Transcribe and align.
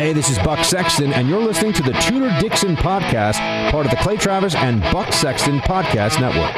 Hey, 0.00 0.14
this 0.14 0.30
is 0.30 0.38
Buck 0.38 0.64
Sexton, 0.64 1.12
and 1.12 1.28
you're 1.28 1.42
listening 1.42 1.74
to 1.74 1.82
the 1.82 1.92
Tudor 1.92 2.34
Dixon 2.40 2.74
Podcast, 2.74 3.34
part 3.70 3.84
of 3.84 3.90
the 3.90 3.98
Clay 3.98 4.16
Travis 4.16 4.54
and 4.54 4.80
Buck 4.84 5.12
Sexton 5.12 5.58
Podcast 5.58 6.18
Network. 6.18 6.56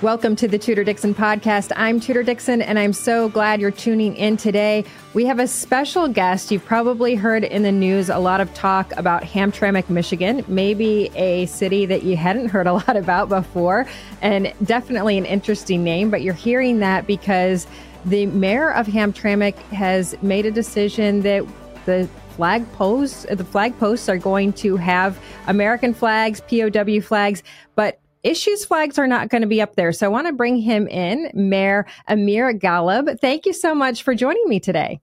Welcome 0.00 0.36
to 0.36 0.48
the 0.48 0.58
Tudor 0.58 0.84
Dixon 0.84 1.14
podcast. 1.14 1.72
I'm 1.76 2.00
Tudor 2.00 2.22
Dixon, 2.22 2.62
and 2.62 2.78
I'm 2.78 2.94
so 2.94 3.28
glad 3.28 3.60
you're 3.60 3.70
tuning 3.70 4.16
in 4.16 4.38
today. 4.38 4.86
We 5.12 5.26
have 5.26 5.38
a 5.38 5.46
special 5.46 6.08
guest. 6.08 6.50
You've 6.50 6.64
probably 6.64 7.14
heard 7.14 7.44
in 7.44 7.62
the 7.62 7.72
news 7.72 8.08
a 8.08 8.18
lot 8.18 8.40
of 8.40 8.54
talk 8.54 8.96
about 8.96 9.22
Hamtramck, 9.22 9.90
Michigan, 9.90 10.46
maybe 10.48 11.10
a 11.14 11.44
city 11.44 11.84
that 11.84 12.04
you 12.04 12.16
hadn't 12.16 12.48
heard 12.48 12.66
a 12.66 12.72
lot 12.88 12.96
about 12.96 13.28
before, 13.28 13.86
and 14.22 14.50
definitely 14.64 15.18
an 15.18 15.26
interesting 15.26 15.84
name. 15.84 16.08
But 16.08 16.22
you're 16.22 16.32
hearing 16.32 16.78
that 16.78 17.06
because 17.06 17.66
the 18.06 18.24
mayor 18.24 18.72
of 18.72 18.86
Hamtramck 18.86 19.56
has 19.72 20.16
made 20.22 20.46
a 20.46 20.50
decision 20.50 21.20
that 21.20 21.44
the 21.86 22.08
flag 22.30 22.70
posts, 22.72 23.24
the 23.30 23.44
flag 23.44 23.76
posts 23.78 24.08
are 24.08 24.18
going 24.18 24.52
to 24.52 24.76
have 24.76 25.18
American 25.46 25.94
flags, 25.94 26.40
POW 26.42 27.00
flags, 27.00 27.42
but 27.74 28.00
issues 28.22 28.64
flags 28.64 28.98
are 28.98 29.06
not 29.06 29.30
going 29.30 29.42
to 29.42 29.48
be 29.48 29.62
up 29.62 29.76
there. 29.76 29.92
So 29.92 30.04
I 30.06 30.08
want 30.10 30.26
to 30.26 30.32
bring 30.32 30.56
him 30.56 30.86
in, 30.88 31.30
Mayor 31.32 31.86
Amer 32.10 32.52
Ghalib. 32.52 33.18
Thank 33.20 33.46
you 33.46 33.52
so 33.52 33.74
much 33.74 34.02
for 34.02 34.14
joining 34.14 34.46
me 34.48 34.60
today. 34.60 35.00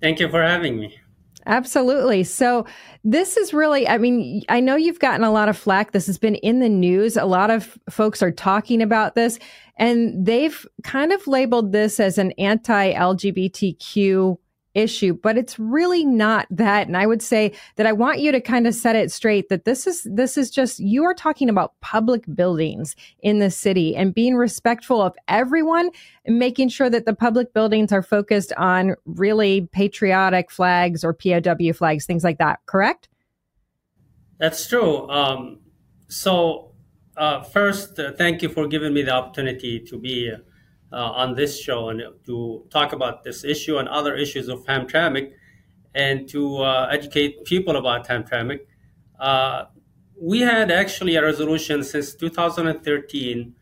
Thank 0.00 0.20
you 0.20 0.28
for 0.28 0.42
having 0.42 0.78
me. 0.78 0.96
Absolutely. 1.46 2.24
So 2.24 2.64
this 3.02 3.36
is 3.36 3.52
really, 3.52 3.86
I 3.86 3.98
mean, 3.98 4.42
I 4.48 4.60
know 4.60 4.76
you've 4.76 4.98
gotten 4.98 5.24
a 5.24 5.30
lot 5.30 5.48
of 5.48 5.58
flack. 5.58 5.92
This 5.92 6.06
has 6.06 6.16
been 6.16 6.36
in 6.36 6.60
the 6.60 6.68
news. 6.68 7.16
A 7.16 7.26
lot 7.26 7.50
of 7.50 7.78
folks 7.90 8.22
are 8.22 8.30
talking 8.30 8.80
about 8.80 9.14
this, 9.14 9.38
and 9.76 10.24
they've 10.24 10.66
kind 10.84 11.12
of 11.12 11.26
labeled 11.26 11.72
this 11.72 12.00
as 12.00 12.16
an 12.16 12.32
anti 12.32 12.94
LGBTQ 12.94 14.38
issue, 14.74 15.14
but 15.14 15.38
it's 15.38 15.58
really 15.58 16.04
not 16.04 16.46
that. 16.50 16.86
And 16.86 16.96
I 16.96 17.06
would 17.06 17.22
say 17.22 17.52
that 17.76 17.86
I 17.86 17.92
want 17.92 18.18
you 18.18 18.32
to 18.32 18.40
kind 18.40 18.66
of 18.66 18.74
set 18.74 18.96
it 18.96 19.10
straight 19.10 19.48
that 19.48 19.64
this 19.64 19.86
is 19.86 20.06
this 20.10 20.36
is 20.36 20.50
just 20.50 20.80
you 20.80 21.04
are 21.04 21.14
talking 21.14 21.48
about 21.48 21.78
public 21.80 22.24
buildings 22.34 22.96
in 23.20 23.38
the 23.38 23.50
city 23.50 23.94
and 23.96 24.14
being 24.14 24.34
respectful 24.34 25.00
of 25.00 25.14
everyone 25.28 25.90
and 26.24 26.38
making 26.38 26.68
sure 26.68 26.90
that 26.90 27.06
the 27.06 27.14
public 27.14 27.52
buildings 27.54 27.92
are 27.92 28.02
focused 28.02 28.52
on 28.56 28.94
really 29.06 29.68
patriotic 29.72 30.50
flags 30.50 31.04
or 31.04 31.14
POW 31.14 31.72
flags, 31.72 32.06
things 32.06 32.24
like 32.24 32.38
that. 32.38 32.60
Correct? 32.66 33.08
That's 34.38 34.66
true. 34.66 35.08
Um, 35.08 35.60
so 36.08 36.72
uh, 37.16 37.42
first, 37.42 37.98
uh, 37.98 38.12
thank 38.12 38.42
you 38.42 38.48
for 38.48 38.66
giving 38.66 38.92
me 38.92 39.02
the 39.02 39.12
opportunity 39.12 39.80
to 39.80 39.98
be 39.98 40.32
on 40.98 41.34
this 41.34 41.60
show 41.60 41.88
and 41.88 42.02
to 42.26 42.64
talk 42.70 42.92
about 42.92 43.24
this 43.24 43.44
issue 43.44 43.78
and 43.78 43.88
other 43.88 44.14
issues 44.14 44.48
of 44.48 44.64
Hamtramck 44.66 45.32
and 45.94 46.28
to 46.28 46.58
uh, 46.58 46.88
educate 46.90 47.44
people 47.44 47.76
about 47.76 48.06
Hamtramck. 48.06 48.60
Uh, 49.18 49.64
we 50.20 50.40
had 50.40 50.70
actually 50.70 51.16
a 51.16 51.22
resolution 51.22 51.82
since 51.82 52.14
2013, 52.14 53.54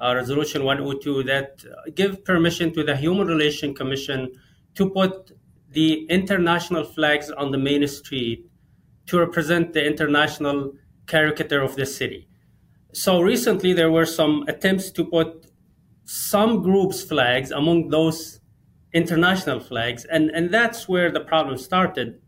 uh, 0.00 0.14
Resolution 0.14 0.64
102, 0.64 1.22
that 1.24 1.64
give 1.94 2.24
permission 2.24 2.72
to 2.74 2.82
the 2.82 2.96
Human 2.96 3.26
Relations 3.26 3.76
Commission 3.76 4.32
to 4.74 4.90
put 4.90 5.32
the 5.70 6.06
international 6.06 6.84
flags 6.84 7.30
on 7.30 7.50
the 7.50 7.58
main 7.58 7.86
street 7.86 8.46
to 9.06 9.18
represent 9.18 9.72
the 9.72 9.84
international 9.84 10.72
caricature 11.06 11.62
of 11.62 11.76
the 11.76 11.86
city. 11.86 12.28
So 12.92 13.20
recently, 13.20 13.72
there 13.72 13.90
were 13.90 14.06
some 14.06 14.44
attempts 14.48 14.90
to 14.92 15.04
put 15.04 15.47
some 16.08 16.62
groups' 16.62 17.02
flags 17.02 17.50
among 17.50 17.90
those 17.90 18.40
international 18.94 19.60
flags, 19.60 20.06
and, 20.06 20.30
and 20.30 20.50
that's 20.50 20.88
where 20.88 21.12
the 21.12 21.20
problem 21.20 21.58
started. 21.58 22.18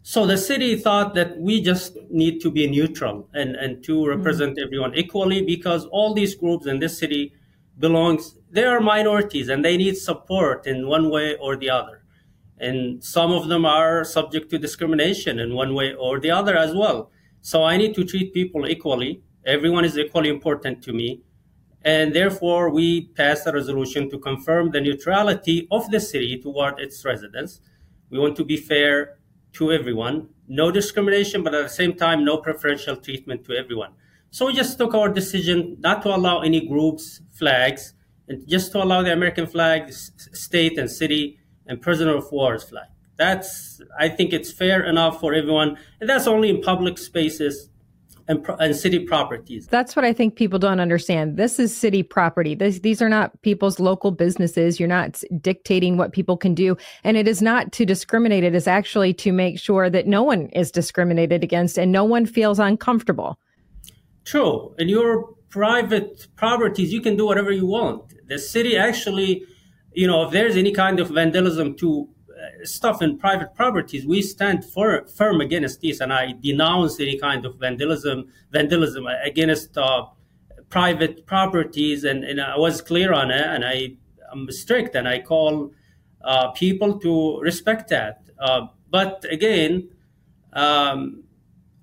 So 0.00 0.26
the 0.26 0.38
city 0.38 0.76
thought 0.76 1.14
that 1.14 1.38
we 1.38 1.60
just 1.60 1.98
need 2.08 2.40
to 2.40 2.50
be 2.50 2.66
neutral 2.66 3.28
and, 3.34 3.56
and 3.56 3.84
to 3.84 4.08
represent 4.08 4.56
mm-hmm. 4.56 4.64
everyone 4.64 4.94
equally 4.94 5.42
because 5.42 5.84
all 5.86 6.14
these 6.14 6.34
groups 6.34 6.66
in 6.66 6.78
this 6.78 6.98
city 6.98 7.34
belongs 7.78 8.38
they 8.50 8.64
are 8.64 8.80
minorities 8.80 9.50
and 9.50 9.62
they 9.62 9.76
need 9.76 9.96
support 9.98 10.66
in 10.66 10.88
one 10.88 11.10
way 11.10 11.36
or 11.36 11.56
the 11.56 11.68
other. 11.68 12.02
And 12.58 13.04
some 13.04 13.32
of 13.32 13.48
them 13.48 13.66
are 13.66 14.02
subject 14.02 14.48
to 14.50 14.58
discrimination 14.58 15.38
in 15.38 15.54
one 15.54 15.74
way 15.74 15.92
or 15.92 16.18
the 16.18 16.30
other 16.30 16.56
as 16.56 16.74
well. 16.74 17.10
So 17.42 17.64
I 17.64 17.76
need 17.76 17.94
to 17.96 18.04
treat 18.04 18.32
people 18.32 18.66
equally. 18.66 19.22
Everyone 19.44 19.84
is 19.84 19.98
equally 19.98 20.30
important 20.30 20.82
to 20.84 20.92
me. 20.94 21.20
And 21.84 22.14
therefore, 22.14 22.70
we 22.70 23.08
passed 23.08 23.46
a 23.46 23.52
resolution 23.52 24.08
to 24.10 24.18
confirm 24.18 24.70
the 24.70 24.80
neutrality 24.80 25.66
of 25.70 25.90
the 25.90 26.00
city 26.00 26.40
toward 26.40 26.78
its 26.78 27.04
residents. 27.04 27.60
We 28.10 28.18
want 28.18 28.36
to 28.36 28.44
be 28.44 28.56
fair 28.56 29.18
to 29.54 29.72
everyone, 29.72 30.28
no 30.48 30.70
discrimination, 30.70 31.42
but 31.42 31.54
at 31.54 31.62
the 31.62 31.68
same 31.68 31.94
time, 31.94 32.24
no 32.24 32.38
preferential 32.38 32.96
treatment 32.96 33.44
to 33.46 33.52
everyone. 33.54 33.92
So 34.30 34.46
we 34.46 34.54
just 34.54 34.78
took 34.78 34.94
our 34.94 35.08
decision 35.08 35.76
not 35.80 36.02
to 36.02 36.14
allow 36.14 36.40
any 36.40 36.66
groups, 36.66 37.20
flags, 37.32 37.94
and 38.28 38.46
just 38.48 38.72
to 38.72 38.82
allow 38.82 39.02
the 39.02 39.12
American 39.12 39.46
flag, 39.46 39.92
state 39.92 40.78
and 40.78 40.90
city, 40.90 41.38
and 41.66 41.82
prisoner 41.82 42.16
of 42.16 42.30
war's 42.32 42.64
flag. 42.64 42.86
That's, 43.16 43.80
I 43.98 44.08
think 44.08 44.32
it's 44.32 44.50
fair 44.50 44.84
enough 44.84 45.20
for 45.20 45.34
everyone. 45.34 45.76
And 46.00 46.08
that's 46.08 46.26
only 46.26 46.48
in 46.48 46.62
public 46.62 46.96
spaces 46.96 47.68
and, 48.28 48.44
and, 48.58 48.76
city 48.76 49.00
properties. 49.00 49.66
That's 49.66 49.96
what 49.96 50.04
I 50.04 50.12
think 50.12 50.36
people 50.36 50.58
don't 50.58 50.80
understand. 50.80 51.36
This 51.36 51.58
is 51.58 51.76
city 51.76 52.02
property. 52.02 52.54
This, 52.54 52.80
these 52.80 53.02
are 53.02 53.08
not 53.08 53.40
people's 53.42 53.80
local 53.80 54.10
businesses. 54.10 54.78
You're 54.78 54.88
not 54.88 55.22
dictating 55.40 55.96
what 55.96 56.12
people 56.12 56.36
can 56.36 56.54
do. 56.54 56.76
And 57.04 57.16
it 57.16 57.26
is 57.26 57.42
not 57.42 57.72
to 57.72 57.84
discriminate. 57.84 58.44
It 58.44 58.54
is 58.54 58.66
actually 58.66 59.14
to 59.14 59.32
make 59.32 59.58
sure 59.58 59.90
that 59.90 60.06
no 60.06 60.22
one 60.22 60.48
is 60.48 60.70
discriminated 60.70 61.42
against 61.42 61.78
and 61.78 61.90
no 61.90 62.04
one 62.04 62.26
feels 62.26 62.58
uncomfortable. 62.58 63.38
True. 64.24 64.74
In 64.78 64.88
your 64.88 65.34
private 65.50 66.28
properties, 66.36 66.92
you 66.92 67.00
can 67.00 67.16
do 67.16 67.26
whatever 67.26 67.50
you 67.50 67.66
want. 67.66 68.14
The 68.28 68.38
city 68.38 68.76
actually, 68.76 69.44
you 69.92 70.06
know, 70.06 70.24
if 70.24 70.32
there's 70.32 70.56
any 70.56 70.72
kind 70.72 71.00
of 71.00 71.10
vandalism 71.10 71.76
to 71.76 72.08
stuff 72.64 73.02
in 73.02 73.18
private 73.18 73.54
properties, 73.54 74.06
we 74.06 74.22
stand 74.22 74.64
for, 74.64 75.06
firm 75.06 75.40
against 75.40 75.80
this, 75.80 76.00
and 76.00 76.12
I 76.12 76.34
denounce 76.40 77.00
any 77.00 77.18
kind 77.18 77.44
of 77.44 77.56
vandalism, 77.56 78.28
vandalism 78.50 79.06
against 79.06 79.76
uh, 79.76 80.06
private 80.68 81.26
properties, 81.26 82.04
and, 82.04 82.24
and 82.24 82.40
I 82.40 82.56
was 82.56 82.80
clear 82.80 83.12
on 83.12 83.30
it, 83.30 83.44
and 83.44 83.64
I 83.64 83.96
am 84.32 84.50
strict, 84.50 84.94
and 84.94 85.08
I 85.08 85.20
call 85.20 85.72
uh, 86.22 86.50
people 86.52 86.98
to 87.00 87.40
respect 87.40 87.88
that. 87.88 88.22
Uh, 88.38 88.66
but 88.90 89.24
again, 89.30 89.90
um, 90.52 91.24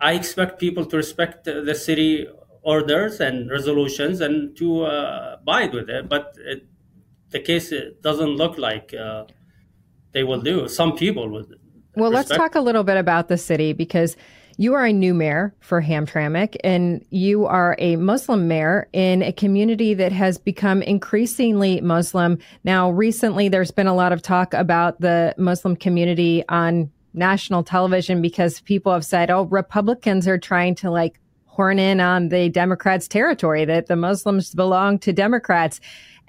I 0.02 0.14
expect 0.14 0.60
people 0.60 0.86
to 0.86 0.98
respect 0.98 1.46
the 1.46 1.76
city 1.76 2.28
orders 2.62 3.20
and 3.20 3.50
resolutions 3.50 4.22
and 4.22 4.56
to 4.58 4.84
uh, 4.84 5.38
abide 5.42 5.74
with 5.74 5.90
it. 5.90 6.08
But 6.08 6.36
it, 6.40 6.66
the 7.32 7.40
case 7.40 7.74
doesn't 8.02 8.36
look 8.38 8.58
like 8.58 8.94
uh, 8.94 9.26
they 10.12 10.24
will 10.24 10.42
do. 10.42 10.68
Some 10.68 10.96
people 10.96 11.30
would. 11.30 11.60
Well, 11.96 12.12
let's 12.12 12.30
talk 12.30 12.56
a 12.56 12.62
little 12.62 12.84
bit 12.84 12.98
about 12.98 13.28
the 13.28 13.38
city 13.38 13.74
because 13.74 14.16
you 14.58 14.74
are 14.74 14.86
a 14.86 14.92
new 14.92 15.14
mayor 15.14 15.56
for 15.62 15.82
Hamtramck, 15.82 16.58
and 16.64 17.06
you 17.12 17.46
are 17.46 17.78
a 17.80 17.96
Muslim 17.96 18.48
mayor 18.48 18.90
in 18.92 19.22
a 19.22 19.32
community 19.32 19.94
that 19.94 20.12
has 20.12 20.38
become 20.38 20.82
increasingly 20.82 21.80
Muslim. 21.80 22.38
Now, 22.66 22.92
recently, 22.92 23.48
there's 23.48 23.72
been 23.72 23.88
a 23.88 23.96
lot 23.96 24.12
of 24.12 24.22
talk 24.22 24.54
about 24.54 25.00
the 25.00 25.34
Muslim 25.38 25.78
community 25.78 26.44
on 26.50 26.92
national 27.14 27.64
television 27.64 28.22
because 28.22 28.60
people 28.62 28.92
have 28.92 29.06
said, 29.06 29.32
oh, 29.32 29.44
Republicans 29.44 30.28
are 30.28 30.38
trying 30.38 30.76
to 30.76 30.92
like 30.92 31.20
horn 31.46 31.80
in 31.80 32.00
on 32.00 32.30
the 32.30 32.50
Democrats' 32.50 33.08
territory, 33.08 33.64
that 33.66 33.88
the 33.88 33.96
Muslims 33.96 34.54
belong 34.54 35.00
to 35.00 35.14
Democrats. 35.14 35.80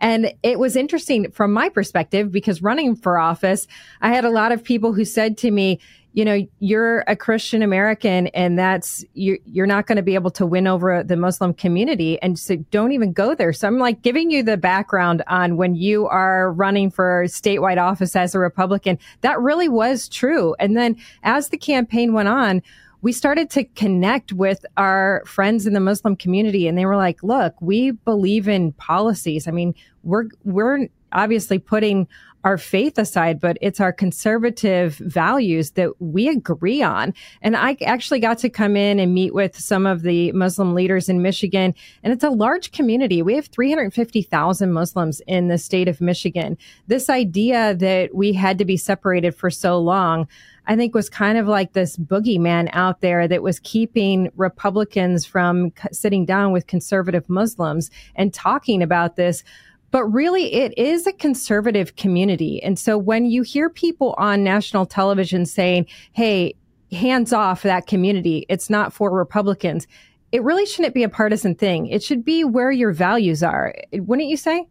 And 0.00 0.32
it 0.42 0.58
was 0.58 0.76
interesting 0.76 1.30
from 1.30 1.52
my 1.52 1.68
perspective 1.68 2.32
because 2.32 2.62
running 2.62 2.96
for 2.96 3.18
office, 3.18 3.66
I 4.00 4.12
had 4.14 4.24
a 4.24 4.30
lot 4.30 4.52
of 4.52 4.64
people 4.64 4.92
who 4.92 5.04
said 5.04 5.36
to 5.38 5.50
me, 5.50 5.80
you 6.12 6.24
know, 6.24 6.44
you're 6.58 7.04
a 7.06 7.14
Christian 7.14 7.62
American 7.62 8.26
and 8.28 8.58
that's, 8.58 9.04
you're, 9.14 9.38
you're 9.44 9.66
not 9.66 9.86
going 9.86 9.96
to 9.96 10.02
be 10.02 10.16
able 10.16 10.32
to 10.32 10.44
win 10.44 10.66
over 10.66 11.04
the 11.04 11.16
Muslim 11.16 11.54
community. 11.54 12.20
And 12.20 12.36
so 12.36 12.56
don't 12.72 12.90
even 12.90 13.12
go 13.12 13.34
there. 13.34 13.52
So 13.52 13.68
I'm 13.68 13.78
like 13.78 14.02
giving 14.02 14.30
you 14.30 14.42
the 14.42 14.56
background 14.56 15.22
on 15.28 15.56
when 15.56 15.76
you 15.76 16.08
are 16.08 16.52
running 16.52 16.90
for 16.90 17.24
statewide 17.26 17.80
office 17.80 18.16
as 18.16 18.34
a 18.34 18.40
Republican. 18.40 18.98
That 19.20 19.38
really 19.38 19.68
was 19.68 20.08
true. 20.08 20.56
And 20.58 20.76
then 20.76 20.96
as 21.22 21.50
the 21.50 21.58
campaign 21.58 22.12
went 22.12 22.28
on, 22.28 22.62
we 23.02 23.12
started 23.12 23.50
to 23.50 23.64
connect 23.64 24.32
with 24.32 24.64
our 24.76 25.22
friends 25.26 25.66
in 25.66 25.72
the 25.72 25.80
Muslim 25.80 26.16
community 26.16 26.66
and 26.66 26.76
they 26.76 26.86
were 26.86 26.96
like, 26.96 27.22
look, 27.22 27.54
we 27.60 27.92
believe 27.92 28.48
in 28.48 28.72
policies. 28.72 29.48
I 29.48 29.50
mean, 29.50 29.74
we're, 30.02 30.26
we're 30.44 30.88
obviously 31.12 31.58
putting 31.58 32.08
our 32.44 32.56
faith 32.56 32.96
aside, 32.98 33.38
but 33.38 33.58
it's 33.60 33.80
our 33.80 33.92
conservative 33.92 34.94
values 34.96 35.72
that 35.72 35.90
we 36.00 36.28
agree 36.28 36.82
on. 36.82 37.12
And 37.42 37.56
I 37.56 37.76
actually 37.84 38.20
got 38.20 38.38
to 38.38 38.48
come 38.48 38.76
in 38.76 38.98
and 38.98 39.12
meet 39.12 39.34
with 39.34 39.58
some 39.58 39.86
of 39.86 40.02
the 40.02 40.32
Muslim 40.32 40.74
leaders 40.74 41.08
in 41.08 41.20
Michigan, 41.20 41.74
and 42.02 42.12
it's 42.12 42.24
a 42.24 42.30
large 42.30 42.72
community. 42.72 43.20
We 43.20 43.34
have 43.34 43.46
350,000 43.46 44.72
Muslims 44.72 45.20
in 45.26 45.48
the 45.48 45.58
state 45.58 45.88
of 45.88 46.00
Michigan. 46.00 46.56
This 46.86 47.10
idea 47.10 47.74
that 47.74 48.14
we 48.14 48.32
had 48.32 48.56
to 48.58 48.64
be 48.64 48.76
separated 48.76 49.34
for 49.34 49.50
so 49.50 49.78
long, 49.78 50.26
I 50.70 50.76
think 50.76 50.94
was 50.94 51.10
kind 51.10 51.36
of 51.36 51.48
like 51.48 51.72
this 51.72 51.96
boogeyman 51.96 52.70
out 52.72 53.00
there 53.00 53.26
that 53.26 53.42
was 53.42 53.58
keeping 53.58 54.30
Republicans 54.36 55.26
from 55.26 55.72
sitting 55.90 56.24
down 56.24 56.52
with 56.52 56.68
conservative 56.68 57.28
Muslims 57.28 57.90
and 58.14 58.32
talking 58.32 58.80
about 58.80 59.16
this 59.16 59.42
but 59.90 60.04
really 60.04 60.52
it 60.52 60.72
is 60.78 61.04
a 61.08 61.12
conservative 61.12 61.96
community. 61.96 62.62
And 62.62 62.78
so 62.78 62.96
when 62.96 63.24
you 63.24 63.42
hear 63.42 63.68
people 63.68 64.14
on 64.18 64.44
national 64.44 64.86
television 64.86 65.44
saying, 65.44 65.86
Hey, 66.12 66.54
hands 66.92 67.32
off 67.32 67.62
that 67.62 67.88
community. 67.88 68.46
It's 68.48 68.70
not 68.70 68.92
for 68.92 69.10
Republicans. 69.10 69.88
It 70.30 70.44
really 70.44 70.66
shouldn't 70.66 70.94
be 70.94 71.02
a 71.02 71.08
partisan 71.08 71.56
thing. 71.56 71.88
It 71.88 72.04
should 72.04 72.24
be 72.24 72.44
where 72.44 72.70
your 72.70 72.92
values 72.92 73.42
are. 73.42 73.74
Wouldn't 73.92 74.28
you 74.28 74.36
say? 74.36 74.68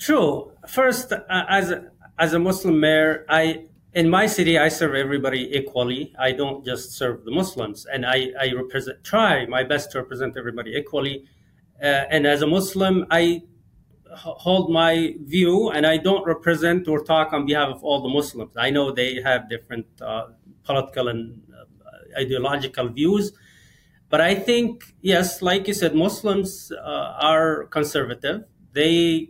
True. 0.00 0.50
First, 0.66 1.12
uh, 1.12 1.20
as 1.28 1.70
a, 1.70 1.84
as 2.18 2.32
a 2.32 2.38
Muslim 2.38 2.80
mayor, 2.80 3.24
I 3.28 3.66
in 3.94 4.08
my 4.08 4.26
city 4.26 4.58
I 4.58 4.68
serve 4.68 4.94
everybody 4.94 5.50
equally. 5.56 6.14
I 6.18 6.32
don't 6.32 6.64
just 6.64 6.92
serve 6.92 7.24
the 7.24 7.30
Muslims, 7.30 7.86
and 7.86 8.04
I 8.04 8.32
I 8.40 8.52
represent 8.52 9.04
try 9.04 9.46
my 9.46 9.62
best 9.64 9.92
to 9.92 9.98
represent 9.98 10.36
everybody 10.36 10.72
equally. 10.72 11.24
Uh, 11.82 12.04
and 12.10 12.26
as 12.26 12.42
a 12.42 12.46
Muslim, 12.46 13.06
I 13.10 13.42
hold 14.14 14.70
my 14.70 15.14
view 15.24 15.70
and 15.70 15.86
I 15.86 15.96
don't 15.96 16.24
represent 16.26 16.88
or 16.88 17.04
talk 17.04 17.32
on 17.32 17.46
behalf 17.46 17.68
of 17.68 17.84
all 17.84 18.02
the 18.02 18.08
Muslims. 18.08 18.56
I 18.56 18.70
know 18.70 18.90
they 18.90 19.20
have 19.22 19.48
different 19.48 19.86
uh, 20.00 20.28
political 20.64 21.08
and 21.08 21.40
uh, 21.54 22.20
ideological 22.20 22.88
views. 22.88 23.32
But 24.10 24.20
I 24.20 24.34
think, 24.34 24.94
yes, 25.02 25.42
like 25.42 25.68
you 25.68 25.74
said, 25.74 25.94
Muslims 25.94 26.72
uh, 26.72 27.18
are 27.20 27.66
conservative. 27.66 28.44
They 28.72 29.28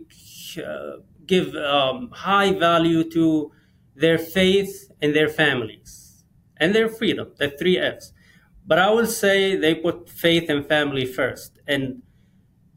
uh, 0.57 0.97
give 1.29 1.55
um, 1.55 2.09
high 2.11 2.51
value 2.51 3.09
to 3.11 3.51
their 3.95 4.17
faith 4.17 4.91
and 5.01 5.15
their 5.15 5.29
families 5.29 6.23
and 6.57 6.75
their 6.75 6.89
freedom, 6.89 7.27
the 7.37 7.49
three 7.49 7.77
F's. 7.77 8.11
But 8.67 8.79
I 8.79 8.89
will 8.89 9.07
say 9.07 9.55
they 9.55 9.75
put 9.75 10.09
faith 10.09 10.49
and 10.49 10.67
family 10.67 11.05
first. 11.05 11.59
And 11.67 12.01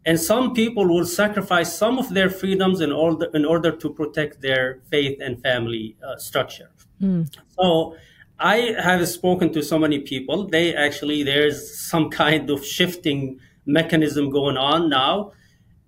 and 0.05 0.19
some 0.19 0.53
people 0.53 0.89
will 0.89 1.07
sacrifice 1.07 1.71
some 1.83 1.97
of 1.99 2.13
their 2.17 2.29
freedoms 2.29 2.81
in 2.81 2.93
order 2.93 3.27
in 3.35 3.45
order 3.45 3.73
to 3.83 3.91
protect 4.01 4.41
their 4.41 4.81
faith 4.91 5.19
and 5.21 5.41
family 5.43 5.97
uh, 6.07 6.17
structure. 6.17 6.71
Mm. 7.01 7.33
So 7.59 7.97
I 8.39 8.57
have 8.89 9.07
spoken 9.09 9.53
to 9.53 9.63
so 9.63 9.79
many 9.79 10.01
people. 10.01 10.49
They 10.49 10.75
actually 10.75 11.23
there's 11.23 11.59
some 11.91 12.11
kind 12.11 12.51
of 12.51 12.65
shifting 12.65 13.39
mechanism 13.65 14.31
going 14.31 14.57
on 14.57 14.89
now, 14.89 15.33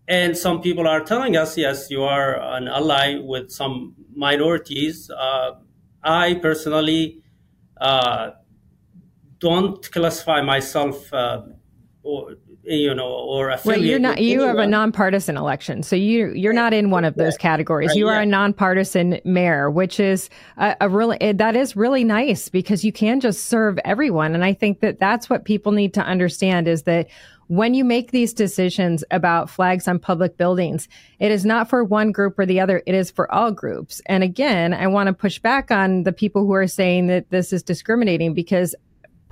and 0.06 0.36
some 0.36 0.60
people 0.60 0.86
are 0.86 1.00
telling 1.00 1.36
us, 1.36 1.56
yes, 1.56 1.90
you 1.90 2.02
are 2.02 2.40
an 2.56 2.68
ally 2.68 3.18
with 3.18 3.50
some 3.50 3.94
minorities. 4.14 5.10
Uh, 5.10 5.52
I 6.02 6.34
personally 6.34 7.22
uh, 7.80 8.32
don't 9.38 9.90
classify 9.90 10.42
myself. 10.42 11.12
Uh, 11.12 11.42
or 12.02 12.34
you 12.66 12.94
know, 12.94 13.06
or 13.06 13.50
affiliate. 13.50 13.82
Wait, 13.82 13.88
you're 13.88 13.98
not. 13.98 14.20
You 14.20 14.40
anyone. 14.42 14.56
have 14.56 14.58
a 14.58 14.66
nonpartisan 14.66 15.36
election, 15.36 15.82
so 15.82 15.96
you 15.96 16.28
you're 16.30 16.52
not 16.52 16.72
in 16.72 16.90
one 16.90 17.04
of 17.04 17.14
those 17.14 17.36
categories. 17.36 17.88
Right, 17.88 17.96
you 17.96 18.08
are 18.08 18.16
yeah. 18.16 18.22
a 18.22 18.26
nonpartisan 18.26 19.20
mayor, 19.24 19.70
which 19.70 20.00
is 20.00 20.30
a, 20.56 20.76
a 20.80 20.88
really 20.88 21.20
eh, 21.20 21.32
that 21.34 21.56
is 21.56 21.76
really 21.76 22.04
nice 22.04 22.48
because 22.48 22.84
you 22.84 22.92
can 22.92 23.20
just 23.20 23.46
serve 23.46 23.78
everyone, 23.84 24.34
and 24.34 24.44
I 24.44 24.54
think 24.54 24.80
that 24.80 24.98
that's 24.98 25.28
what 25.28 25.44
people 25.44 25.72
need 25.72 25.94
to 25.94 26.02
understand 26.02 26.68
is 26.68 26.84
that 26.84 27.08
when 27.48 27.74
you 27.74 27.84
make 27.84 28.10
these 28.10 28.32
decisions 28.32 29.04
about 29.10 29.50
flags 29.50 29.86
on 29.86 29.98
public 29.98 30.38
buildings, 30.38 30.88
it 31.18 31.30
is 31.30 31.44
not 31.44 31.68
for 31.68 31.84
one 31.84 32.10
group 32.10 32.38
or 32.38 32.46
the 32.46 32.58
other. 32.58 32.82
It 32.86 32.94
is 32.94 33.10
for 33.10 33.32
all 33.32 33.50
groups. 33.50 34.00
And 34.06 34.22
again, 34.22 34.72
I 34.72 34.86
want 34.86 35.08
to 35.08 35.12
push 35.12 35.38
back 35.38 35.70
on 35.70 36.04
the 36.04 36.12
people 36.12 36.46
who 36.46 36.54
are 36.54 36.66
saying 36.66 37.08
that 37.08 37.28
this 37.28 37.52
is 37.52 37.62
discriminating 37.62 38.32
because 38.32 38.74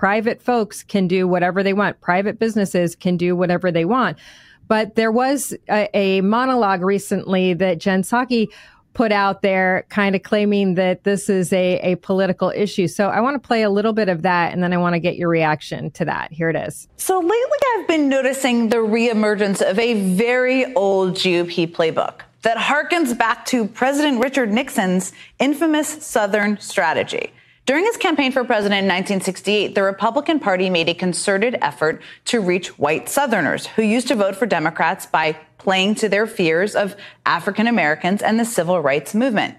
private 0.02 0.42
folks 0.42 0.82
can 0.82 1.06
do 1.06 1.28
whatever 1.28 1.62
they 1.62 1.72
want. 1.72 2.00
Private 2.00 2.36
businesses 2.40 2.96
can 2.96 3.16
do 3.16 3.36
whatever 3.36 3.70
they 3.70 3.84
want. 3.84 4.18
But 4.66 4.96
there 4.96 5.12
was 5.12 5.54
a, 5.70 5.96
a 5.96 6.20
monologue 6.22 6.82
recently 6.82 7.54
that 7.54 7.78
Jen 7.78 8.02
Psaki 8.02 8.48
put 8.94 9.12
out 9.12 9.42
there 9.42 9.86
kind 9.90 10.16
of 10.16 10.24
claiming 10.24 10.74
that 10.74 11.04
this 11.04 11.28
is 11.28 11.52
a, 11.52 11.78
a 11.82 11.94
political 11.98 12.50
issue. 12.50 12.88
So 12.88 13.10
I 13.10 13.20
want 13.20 13.40
to 13.40 13.46
play 13.46 13.62
a 13.62 13.70
little 13.70 13.92
bit 13.92 14.08
of 14.08 14.22
that 14.22 14.52
and 14.52 14.60
then 14.60 14.72
I 14.72 14.76
want 14.76 14.94
to 14.94 14.98
get 14.98 15.14
your 15.14 15.28
reaction 15.28 15.92
to 15.92 16.04
that. 16.06 16.32
Here 16.32 16.50
it 16.50 16.56
is. 16.56 16.88
So 16.96 17.20
lately 17.20 17.58
I've 17.76 17.86
been 17.86 18.08
noticing 18.08 18.70
the 18.70 18.78
reemergence 18.78 19.62
of 19.62 19.78
a 19.78 20.14
very 20.16 20.74
old 20.74 21.12
GOP 21.12 21.70
playbook 21.70 22.22
that 22.42 22.56
harkens 22.56 23.16
back 23.16 23.46
to 23.46 23.68
President 23.68 24.20
Richard 24.20 24.50
Nixon's 24.50 25.12
infamous 25.38 26.04
Southern 26.04 26.58
strategy. 26.58 27.32
During 27.64 27.84
his 27.84 27.96
campaign 27.96 28.32
for 28.32 28.42
president 28.42 28.80
in 28.80 28.86
1968, 28.86 29.76
the 29.76 29.84
Republican 29.84 30.40
Party 30.40 30.68
made 30.68 30.88
a 30.88 30.94
concerted 30.94 31.56
effort 31.62 32.02
to 32.24 32.40
reach 32.40 32.76
white 32.76 33.08
Southerners 33.08 33.66
who 33.66 33.82
used 33.82 34.08
to 34.08 34.16
vote 34.16 34.34
for 34.34 34.46
Democrats 34.46 35.06
by 35.06 35.38
playing 35.58 35.94
to 35.96 36.08
their 36.08 36.26
fears 36.26 36.74
of 36.74 36.96
African 37.24 37.68
Americans 37.68 38.20
and 38.20 38.38
the 38.38 38.44
civil 38.44 38.80
rights 38.80 39.14
movement. 39.14 39.56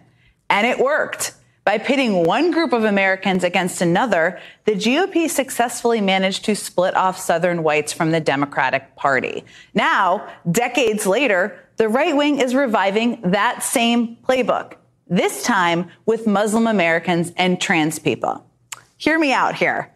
And 0.50 0.68
it 0.68 0.80
worked. 0.80 1.34
By 1.64 1.78
pitting 1.78 2.26
one 2.26 2.52
group 2.52 2.74
of 2.74 2.84
Americans 2.84 3.46
against 3.46 3.82
another, 3.82 4.38
the 4.66 4.74
GOP 4.74 5.30
successfully 5.30 6.02
managed 6.02 6.44
to 6.44 6.58
split 6.58 6.96
off 6.98 7.18
Southern 7.18 7.64
whites 7.64 7.94
from 7.94 8.12
the 8.12 8.20
Democratic 8.20 8.98
Party. 8.98 9.46
Now, 9.74 10.28
decades 10.52 11.06
later, 11.06 11.58
the 11.78 11.88
right 11.88 12.14
wing 12.14 12.42
is 12.42 12.54
reviving 12.54 13.22
that 13.32 13.64
same 13.64 14.18
playbook 14.28 14.74
this 15.08 15.44
time 15.44 15.90
with 16.06 16.28
Muslim 16.28 16.68
Americans 16.68 17.32
and 17.38 17.60
trans 17.60 18.00
people. 18.00 18.46
Hear 18.98 19.20
me 19.20 19.34
out 19.34 19.56
here. 19.56 19.94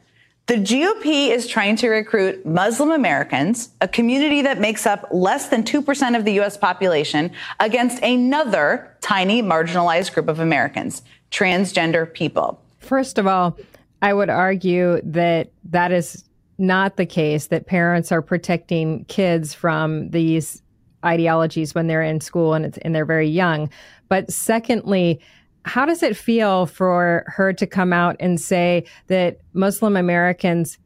The 0.48 0.56
GOP 0.56 1.30
is 1.30 1.46
trying 1.46 1.76
to 1.78 1.90
recruit 1.90 2.46
Muslim 2.46 2.92
Americans, 2.92 3.70
a 3.82 3.88
community 3.88 4.42
that 4.44 4.62
makes 4.62 4.86
up 4.86 5.06
less 5.12 5.50
than 5.50 5.64
2% 5.64 6.18
of 6.18 6.24
the 6.24 6.34
U.S. 6.34 6.56
population, 6.56 7.32
against 7.60 8.02
another 8.02 8.96
tiny 9.02 9.44
marginalized 9.44 10.14
group 10.14 10.30
of 10.30 10.40
Americans, 10.40 11.02
transgender 11.32 12.12
people. 12.12 12.62
First 12.80 13.18
of 13.18 13.28
all, 13.28 13.58
I 14.02 14.14
would 14.14 14.30
argue 14.30 15.02
that 15.04 15.52
that 15.66 15.92
is 15.92 16.24
not 16.58 16.96
the 16.96 17.06
case, 17.06 17.48
that 17.48 17.68
parents 17.68 18.14
are 18.14 18.22
protecting 18.22 19.04
kids 19.06 19.54
from 19.54 20.10
these 20.12 20.62
ideologies 21.06 21.76
when 21.76 21.88
they're 21.88 22.02
in 22.02 22.22
school 22.22 22.54
and, 22.54 22.78
and 22.84 22.96
they're 22.96 23.06
very 23.06 23.28
young. 23.28 23.70
But 24.10 24.32
secondly, 24.32 25.20
how 25.66 25.86
does 25.86 26.02
it 26.02 26.16
feel 26.16 26.66
for 26.66 27.26
her 27.28 27.52
to 27.54 27.68
come 27.68 27.92
out 27.92 28.16
and 28.20 28.40
say 28.40 28.86
that 29.08 29.40
Muslim 29.54 29.98
Americans 29.98 30.78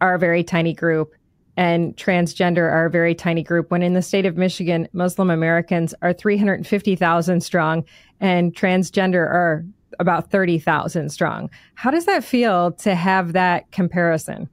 are 0.00 0.14
a 0.14 0.18
very 0.18 0.44
tiny 0.44 0.74
group 0.74 1.14
and 1.56 1.96
transgender 1.96 2.70
are 2.70 2.86
a 2.86 2.90
very 2.90 3.14
tiny 3.14 3.42
group 3.42 3.70
when 3.70 3.82
in 3.82 3.94
the 3.94 4.02
state 4.02 4.26
of 4.26 4.36
Michigan, 4.36 4.88
Muslim 4.92 5.30
Americans 5.30 5.94
are 6.02 6.12
350,000 6.12 7.40
strong 7.40 7.84
and 8.20 8.54
transgender 8.54 9.24
are 9.24 9.64
about 9.98 10.30
30,000 10.30 11.08
strong. 11.10 11.48
How 11.74 11.90
does 11.90 12.04
that 12.04 12.24
feel 12.24 12.72
to 12.72 12.94
have 12.94 13.32
that 13.32 13.70
comparison? 13.72 14.48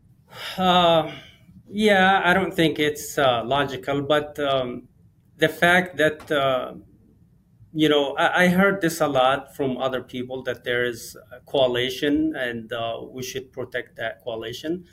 Uh, 0.57 1.11
yeah, 1.69 2.21
I 2.23 2.33
don't 2.33 2.53
think 2.53 2.79
it's 2.79 3.17
uh, 3.17 3.43
logical, 3.43 4.01
but 4.01 4.39
um, 4.39 4.87
the 5.37 5.49
fact 5.49 5.97
that, 5.97 6.31
uh, 6.31 6.73
you 7.73 7.89
know, 7.89 8.13
I, 8.13 8.43
I, 8.43 8.47
heard 8.49 8.81
this 8.81 9.01
a 9.01 9.07
lot 9.07 9.55
from 9.55 9.77
other 9.77 10.01
people 10.01 10.43
that 10.43 10.63
there 10.63 10.85
is 10.85 11.17
a 11.31 11.39
coalition 11.41 12.35
and 12.35 12.71
uh, 12.71 12.99
we 13.09 13.23
should 13.23 13.51
protect 13.51 13.95
that 13.97 14.23
coalition. 14.23 14.85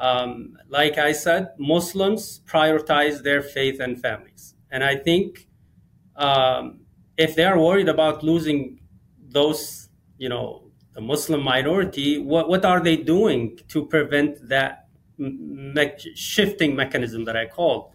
Um, 0.00 0.56
like 0.68 0.96
I 0.96 1.12
said, 1.12 1.48
Muslims 1.58 2.40
prioritize 2.46 3.22
their 3.22 3.42
faith 3.42 3.80
and 3.80 4.00
families. 4.00 4.54
And 4.70 4.82
I 4.82 4.96
think 4.96 5.46
um, 6.16 6.80
if 7.18 7.34
they 7.34 7.44
are 7.44 7.58
worried 7.58 7.88
about 7.88 8.22
losing 8.22 8.80
those, 9.28 9.90
you 10.16 10.28
know, 10.28 10.70
the 10.94 11.02
Muslim 11.02 11.42
minority, 11.42 12.18
what, 12.18 12.48
what 12.48 12.64
are 12.64 12.80
they 12.80 12.96
doing 12.96 13.58
to 13.68 13.84
prevent 13.84 14.48
that 14.48 14.88
me- 15.18 15.92
shifting 16.14 16.74
mechanism 16.74 17.26
that 17.26 17.36
I 17.36 17.46
called? 17.46 17.90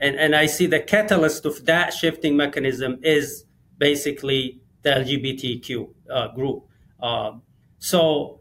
And, 0.00 0.16
and 0.16 0.34
I 0.34 0.46
see 0.46 0.66
the 0.66 0.80
catalyst 0.80 1.44
of 1.44 1.64
that 1.66 1.92
shifting 1.92 2.36
mechanism 2.36 2.98
is 3.02 3.44
basically 3.80 4.60
the 4.82 4.90
LGBTQ 4.90 5.88
uh, 6.08 6.28
group. 6.28 6.68
Uh, 7.02 7.32
so 7.78 8.40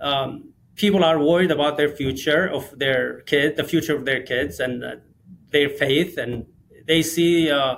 um, 0.00 0.52
people 0.74 1.04
are 1.04 1.18
worried 1.18 1.50
about 1.52 1.76
their 1.76 1.90
future 1.90 2.48
of 2.48 2.76
their 2.78 3.20
kid, 3.22 3.56
the 3.56 3.64
future 3.64 3.94
of 3.94 4.04
their 4.04 4.22
kids, 4.22 4.58
and 4.58 4.82
uh, 4.82 4.96
their 5.50 5.68
faith, 5.68 6.18
and 6.18 6.46
they 6.86 7.02
see 7.02 7.50
uh, 7.50 7.76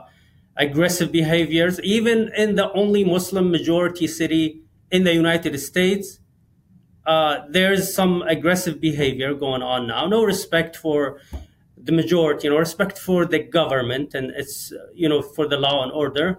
aggressive 0.57 1.11
behaviors, 1.11 1.81
even 1.81 2.31
in 2.37 2.55
the 2.55 2.73
only 2.73 3.05
Muslim 3.05 3.51
majority 3.51 4.07
city 4.07 4.63
in 4.91 5.05
the 5.05 5.15
United 5.15 5.59
States. 5.59 6.21
Uh, 7.07 7.41
there's 7.49 7.93
some 7.93 8.23
aggressive 8.23 8.81
behavior 8.81 9.35
going 9.35 9.63
on 9.63 9.87
now. 9.89 10.07
No 10.07 10.23
respect 10.23 10.77
for 10.77 11.21
the 11.77 11.93
majority, 11.93 12.49
no 12.49 12.59
respect 12.59 12.99
for 12.99 13.25
the 13.25 13.39
government, 13.39 14.15
and 14.15 14.31
it's 14.37 14.73
you 14.95 15.09
know 15.09 15.23
for 15.23 15.49
the 15.49 15.57
law 15.57 15.83
and 15.83 15.93
order. 15.93 16.39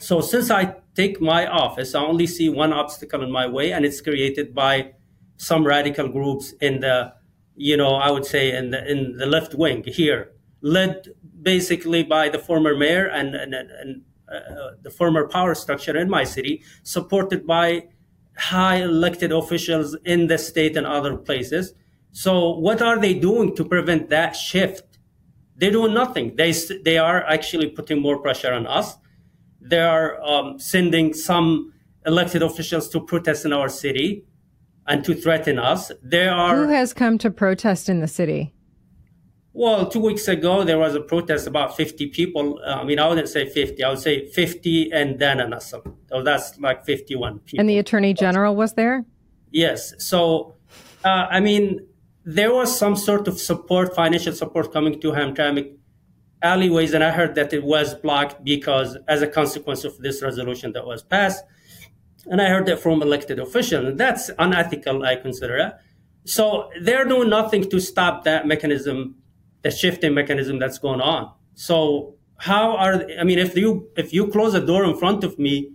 So 0.00 0.22
since 0.22 0.50
I 0.50 0.76
take 0.94 1.20
my 1.20 1.46
office, 1.46 1.94
I 1.94 2.00
only 2.00 2.26
see 2.26 2.48
one 2.48 2.72
obstacle 2.72 3.22
in 3.22 3.30
my 3.30 3.46
way, 3.46 3.70
and 3.72 3.84
it's 3.84 4.00
created 4.00 4.54
by 4.54 4.92
some 5.36 5.66
radical 5.66 6.08
groups 6.08 6.54
in 6.60 6.80
the, 6.80 7.12
you 7.54 7.76
know, 7.76 7.94
I 7.96 8.10
would 8.10 8.24
say 8.24 8.56
in 8.56 8.70
the 8.70 8.90
in 8.90 9.18
the 9.18 9.26
left 9.26 9.54
wing 9.54 9.84
here, 9.84 10.32
led 10.62 11.08
basically 11.42 12.02
by 12.02 12.30
the 12.30 12.38
former 12.38 12.74
mayor 12.74 13.06
and 13.06 13.34
and, 13.34 13.54
and 13.54 14.02
uh, 14.26 14.70
the 14.82 14.90
former 14.90 15.28
power 15.28 15.54
structure 15.54 15.96
in 15.96 16.08
my 16.08 16.24
city, 16.24 16.62
supported 16.82 17.46
by 17.46 17.88
high 18.38 18.76
elected 18.76 19.32
officials 19.32 19.96
in 20.04 20.28
the 20.28 20.38
state 20.38 20.76
and 20.78 20.86
other 20.86 21.16
places. 21.16 21.74
So 22.12 22.56
what 22.56 22.80
are 22.80 22.98
they 22.98 23.14
doing 23.14 23.54
to 23.56 23.64
prevent 23.64 24.08
that 24.08 24.34
shift? 24.34 24.98
They're 25.56 25.70
doing 25.70 25.92
nothing. 25.92 26.36
They 26.36 26.52
they 26.84 26.96
are 26.96 27.22
actually 27.26 27.68
putting 27.68 28.00
more 28.00 28.18
pressure 28.18 28.54
on 28.54 28.66
us. 28.66 28.96
They 29.60 29.80
are 29.80 30.20
um, 30.22 30.58
sending 30.58 31.14
some 31.14 31.72
elected 32.06 32.42
officials 32.42 32.88
to 32.90 33.00
protest 33.00 33.44
in 33.44 33.52
our 33.52 33.68
city 33.68 34.24
and 34.86 35.04
to 35.04 35.14
threaten 35.14 35.58
us. 35.58 35.92
There 36.02 36.32
are 36.32 36.56
who 36.56 36.68
has 36.68 36.92
come 36.92 37.18
to 37.18 37.30
protest 37.30 37.88
in 37.88 38.00
the 38.00 38.08
city. 38.08 38.54
Well, 39.52 39.88
two 39.88 40.00
weeks 40.00 40.28
ago 40.28 40.64
there 40.64 40.78
was 40.78 40.94
a 40.94 41.00
protest 41.00 41.46
about 41.46 41.76
50 41.76 42.06
people. 42.08 42.60
Uh, 42.64 42.76
I 42.76 42.84
mean, 42.84 42.98
I 42.98 43.08
wouldn't 43.08 43.28
say 43.28 43.48
50. 43.48 43.82
I 43.82 43.90
would 43.90 43.98
say 43.98 44.28
50 44.28 44.92
and 44.92 45.18
then 45.18 45.40
an 45.40 45.52
assault. 45.52 45.86
So 46.08 46.22
that's 46.22 46.58
like 46.58 46.84
51 46.84 47.40
people. 47.40 47.60
And 47.60 47.68
the 47.68 47.78
attorney 47.78 48.14
general 48.14 48.54
was 48.56 48.74
there. 48.74 49.04
Yes. 49.50 49.92
So, 49.98 50.54
uh, 51.04 51.26
I 51.30 51.40
mean, 51.40 51.86
there 52.24 52.54
was 52.54 52.76
some 52.76 52.94
sort 52.94 53.26
of 53.26 53.40
support, 53.40 53.94
financial 53.94 54.32
support 54.32 54.72
coming 54.72 55.00
to 55.00 55.12
Hamtramck 55.12 55.76
alleyways, 56.42 56.94
and 56.94 57.04
I 57.04 57.10
heard 57.10 57.34
that 57.34 57.52
it 57.52 57.62
was 57.62 57.94
blocked 57.94 58.42
because, 58.44 58.96
as 59.08 59.22
a 59.22 59.26
consequence 59.26 59.84
of 59.84 59.98
this 59.98 60.22
resolution 60.22 60.72
that 60.72 60.86
was 60.86 61.02
passed, 61.02 61.44
and 62.26 62.40
I 62.40 62.48
heard 62.48 62.66
that 62.66 62.80
from 62.80 63.02
elected 63.02 63.38
officials. 63.38 63.96
That's 63.96 64.30
unethical, 64.38 65.04
I 65.04 65.16
consider 65.16 65.56
it. 65.58 65.72
So 66.24 66.70
they're 66.82 67.04
doing 67.04 67.30
nothing 67.30 67.68
to 67.70 67.80
stop 67.80 68.24
that 68.24 68.46
mechanism, 68.46 69.16
the 69.62 69.70
shifting 69.70 70.14
mechanism 70.14 70.58
that's 70.58 70.78
going 70.78 71.00
on. 71.00 71.32
So 71.54 72.16
how 72.36 72.76
are 72.76 73.04
I 73.18 73.24
mean, 73.24 73.38
if 73.38 73.56
you 73.56 73.88
if 73.96 74.12
you 74.12 74.28
close 74.28 74.54
a 74.54 74.64
door 74.64 74.84
in 74.84 74.96
front 74.96 75.24
of 75.24 75.38
me, 75.38 75.72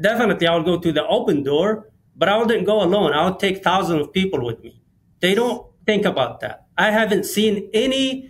definitely 0.00 0.46
I'll 0.46 0.62
go 0.62 0.78
to 0.78 0.92
the 0.92 1.06
open 1.06 1.42
door, 1.42 1.90
but 2.16 2.28
I 2.28 2.36
wouldn't 2.36 2.66
go 2.66 2.82
alone. 2.82 3.12
I 3.12 3.28
would 3.28 3.38
take 3.38 3.62
thousands 3.62 4.02
of 4.02 4.12
people 4.12 4.44
with 4.44 4.62
me. 4.62 4.80
They 5.20 5.34
don't 5.34 5.66
think 5.86 6.04
about 6.04 6.40
that. 6.40 6.66
I 6.78 6.90
haven't 6.90 7.24
seen 7.24 7.68
any 7.74 8.29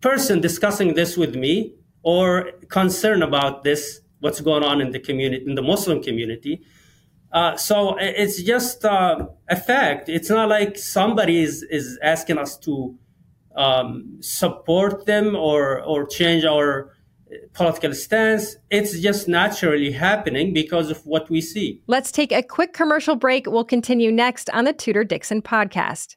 person 0.00 0.40
discussing 0.40 0.94
this 0.94 1.16
with 1.16 1.34
me 1.34 1.74
or 2.02 2.52
concerned 2.68 3.22
about 3.22 3.64
this 3.64 4.00
what's 4.20 4.40
going 4.40 4.64
on 4.64 4.80
in 4.80 4.90
the 4.90 4.98
community, 4.98 5.44
in 5.46 5.54
the 5.54 5.62
Muslim 5.62 6.02
community. 6.02 6.60
Uh, 7.32 7.56
so 7.56 7.96
it's 7.98 8.42
just 8.42 8.84
uh, 8.84 9.26
a 9.48 9.56
fact. 9.56 10.08
It's 10.08 10.30
not 10.30 10.48
like 10.48 10.78
somebody 10.78 11.42
is, 11.42 11.62
is 11.62 11.98
asking 12.02 12.38
us 12.38 12.56
to 12.58 12.98
um, 13.54 14.16
support 14.20 15.06
them 15.06 15.36
or, 15.36 15.82
or 15.82 16.06
change 16.06 16.44
our 16.44 16.94
political 17.52 17.92
stance. 17.92 18.56
It's 18.70 18.98
just 18.98 19.28
naturally 19.28 19.92
happening 19.92 20.54
because 20.54 20.90
of 20.90 21.04
what 21.04 21.28
we 21.28 21.40
see. 21.40 21.82
Let's 21.86 22.10
take 22.10 22.32
a 22.32 22.42
quick 22.42 22.72
commercial 22.72 23.16
break. 23.16 23.46
We'll 23.46 23.64
continue 23.64 24.10
next 24.10 24.48
on 24.50 24.64
the 24.64 24.72
Tudor 24.72 25.04
Dixon 25.04 25.42
podcast. 25.42 26.16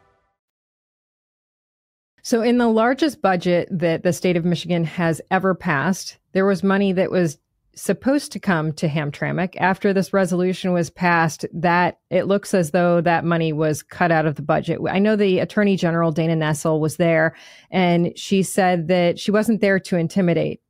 So, 2.23 2.41
in 2.41 2.57
the 2.57 2.67
largest 2.67 3.21
budget 3.21 3.67
that 3.71 4.03
the 4.03 4.13
state 4.13 4.37
of 4.37 4.45
Michigan 4.45 4.83
has 4.83 5.21
ever 5.31 5.55
passed, 5.55 6.17
there 6.33 6.45
was 6.45 6.63
money 6.63 6.93
that 6.93 7.11
was 7.11 7.37
supposed 7.73 8.31
to 8.33 8.39
come 8.39 8.73
to 8.73 8.87
Hamtramck. 8.87 9.55
After 9.57 9.93
this 9.93 10.13
resolution 10.13 10.73
was 10.73 10.89
passed, 10.89 11.45
that 11.53 11.99
it 12.09 12.27
looks 12.27 12.53
as 12.53 12.71
though 12.71 13.01
that 13.01 13.23
money 13.23 13.53
was 13.53 13.81
cut 13.81 14.11
out 14.11 14.25
of 14.25 14.35
the 14.35 14.41
budget. 14.41 14.79
I 14.89 14.99
know 14.99 15.15
the 15.15 15.39
Attorney 15.39 15.77
General 15.77 16.11
Dana 16.11 16.35
Nessel 16.35 16.79
was 16.79 16.97
there, 16.97 17.35
and 17.69 18.11
she 18.17 18.43
said 18.43 18.87
that 18.89 19.19
she 19.19 19.31
wasn't 19.31 19.61
there 19.61 19.79
to 19.79 19.97
intimidate. 19.97 20.61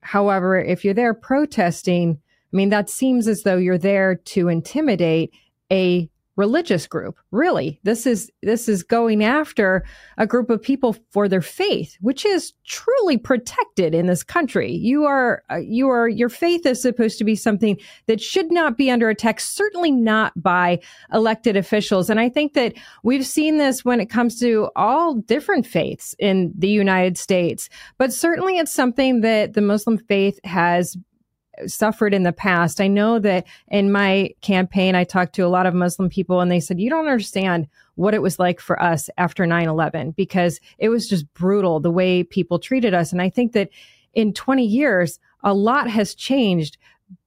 However, 0.00 0.58
if 0.58 0.84
you're 0.84 0.94
there 0.94 1.14
protesting, 1.14 2.18
I 2.52 2.56
mean, 2.56 2.70
that 2.70 2.90
seems 2.90 3.28
as 3.28 3.42
though 3.42 3.56
you're 3.56 3.78
there 3.78 4.16
to 4.16 4.48
intimidate 4.48 5.32
a 5.70 6.10
religious 6.38 6.86
group. 6.86 7.18
Really, 7.32 7.80
this 7.82 8.06
is 8.06 8.30
this 8.42 8.68
is 8.68 8.82
going 8.84 9.22
after 9.24 9.84
a 10.16 10.26
group 10.26 10.48
of 10.48 10.62
people 10.62 10.96
for 11.10 11.28
their 11.28 11.42
faith, 11.42 11.98
which 12.00 12.24
is 12.24 12.54
truly 12.64 13.18
protected 13.18 13.92
in 13.92 14.06
this 14.06 14.22
country. 14.22 14.72
You 14.72 15.04
are 15.04 15.42
uh, 15.50 15.56
you 15.56 15.90
are 15.90 16.08
your 16.08 16.28
faith 16.28 16.64
is 16.64 16.80
supposed 16.80 17.18
to 17.18 17.24
be 17.24 17.34
something 17.34 17.78
that 18.06 18.20
should 18.20 18.50
not 18.52 18.78
be 18.78 18.90
under 18.90 19.10
attack, 19.10 19.40
certainly 19.40 19.90
not 19.90 20.32
by 20.40 20.80
elected 21.12 21.56
officials. 21.56 22.08
And 22.08 22.20
I 22.20 22.28
think 22.28 22.54
that 22.54 22.74
we've 23.02 23.26
seen 23.26 23.58
this 23.58 23.84
when 23.84 24.00
it 24.00 24.06
comes 24.06 24.38
to 24.38 24.70
all 24.76 25.14
different 25.14 25.66
faiths 25.66 26.14
in 26.20 26.52
the 26.56 26.68
United 26.68 27.18
States, 27.18 27.68
but 27.98 28.12
certainly 28.12 28.58
it's 28.58 28.72
something 28.72 29.22
that 29.22 29.54
the 29.54 29.60
Muslim 29.60 29.98
faith 29.98 30.38
has 30.44 30.96
suffered 31.66 32.14
in 32.14 32.22
the 32.22 32.32
past. 32.32 32.80
I 32.80 32.88
know 32.88 33.18
that 33.18 33.46
in 33.68 33.92
my 33.92 34.30
campaign, 34.40 34.94
I 34.94 35.04
talked 35.04 35.34
to 35.36 35.46
a 35.46 35.48
lot 35.48 35.66
of 35.66 35.74
Muslim 35.74 36.08
people 36.08 36.40
and 36.40 36.50
they 36.50 36.60
said, 36.60 36.80
you 36.80 36.90
don't 36.90 37.06
understand 37.06 37.68
what 37.94 38.14
it 38.14 38.22
was 38.22 38.38
like 38.38 38.60
for 38.60 38.80
us 38.82 39.10
after 39.18 39.46
9 39.46 39.68
11 39.68 40.12
because 40.12 40.60
it 40.78 40.88
was 40.88 41.08
just 41.08 41.32
brutal 41.34 41.80
the 41.80 41.90
way 41.90 42.22
people 42.22 42.58
treated 42.58 42.94
us. 42.94 43.12
And 43.12 43.20
I 43.20 43.30
think 43.30 43.52
that 43.52 43.70
in 44.14 44.32
20 44.32 44.64
years, 44.64 45.18
a 45.42 45.54
lot 45.54 45.88
has 45.88 46.14
changed. 46.14 46.78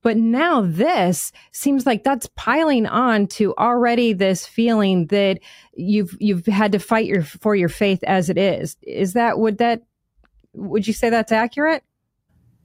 But 0.03 0.17
now 0.17 0.61
this 0.61 1.31
seems 1.51 1.85
like 1.85 2.03
that's 2.03 2.29
piling 2.35 2.85
on 2.85 3.27
to 3.27 3.55
already 3.55 4.13
this 4.13 4.45
feeling 4.45 5.07
that 5.07 5.39
you've 5.73 6.15
you've 6.19 6.45
had 6.45 6.71
to 6.73 6.79
fight 6.79 7.05
your 7.05 7.23
for 7.23 7.55
your 7.55 7.69
faith 7.69 8.03
as 8.03 8.29
it 8.29 8.37
is. 8.37 8.77
Is 8.83 9.13
that 9.13 9.39
would 9.39 9.57
that 9.57 9.81
would 10.53 10.87
you 10.87 10.93
say 10.93 11.09
that's 11.09 11.31
accurate? 11.31 11.83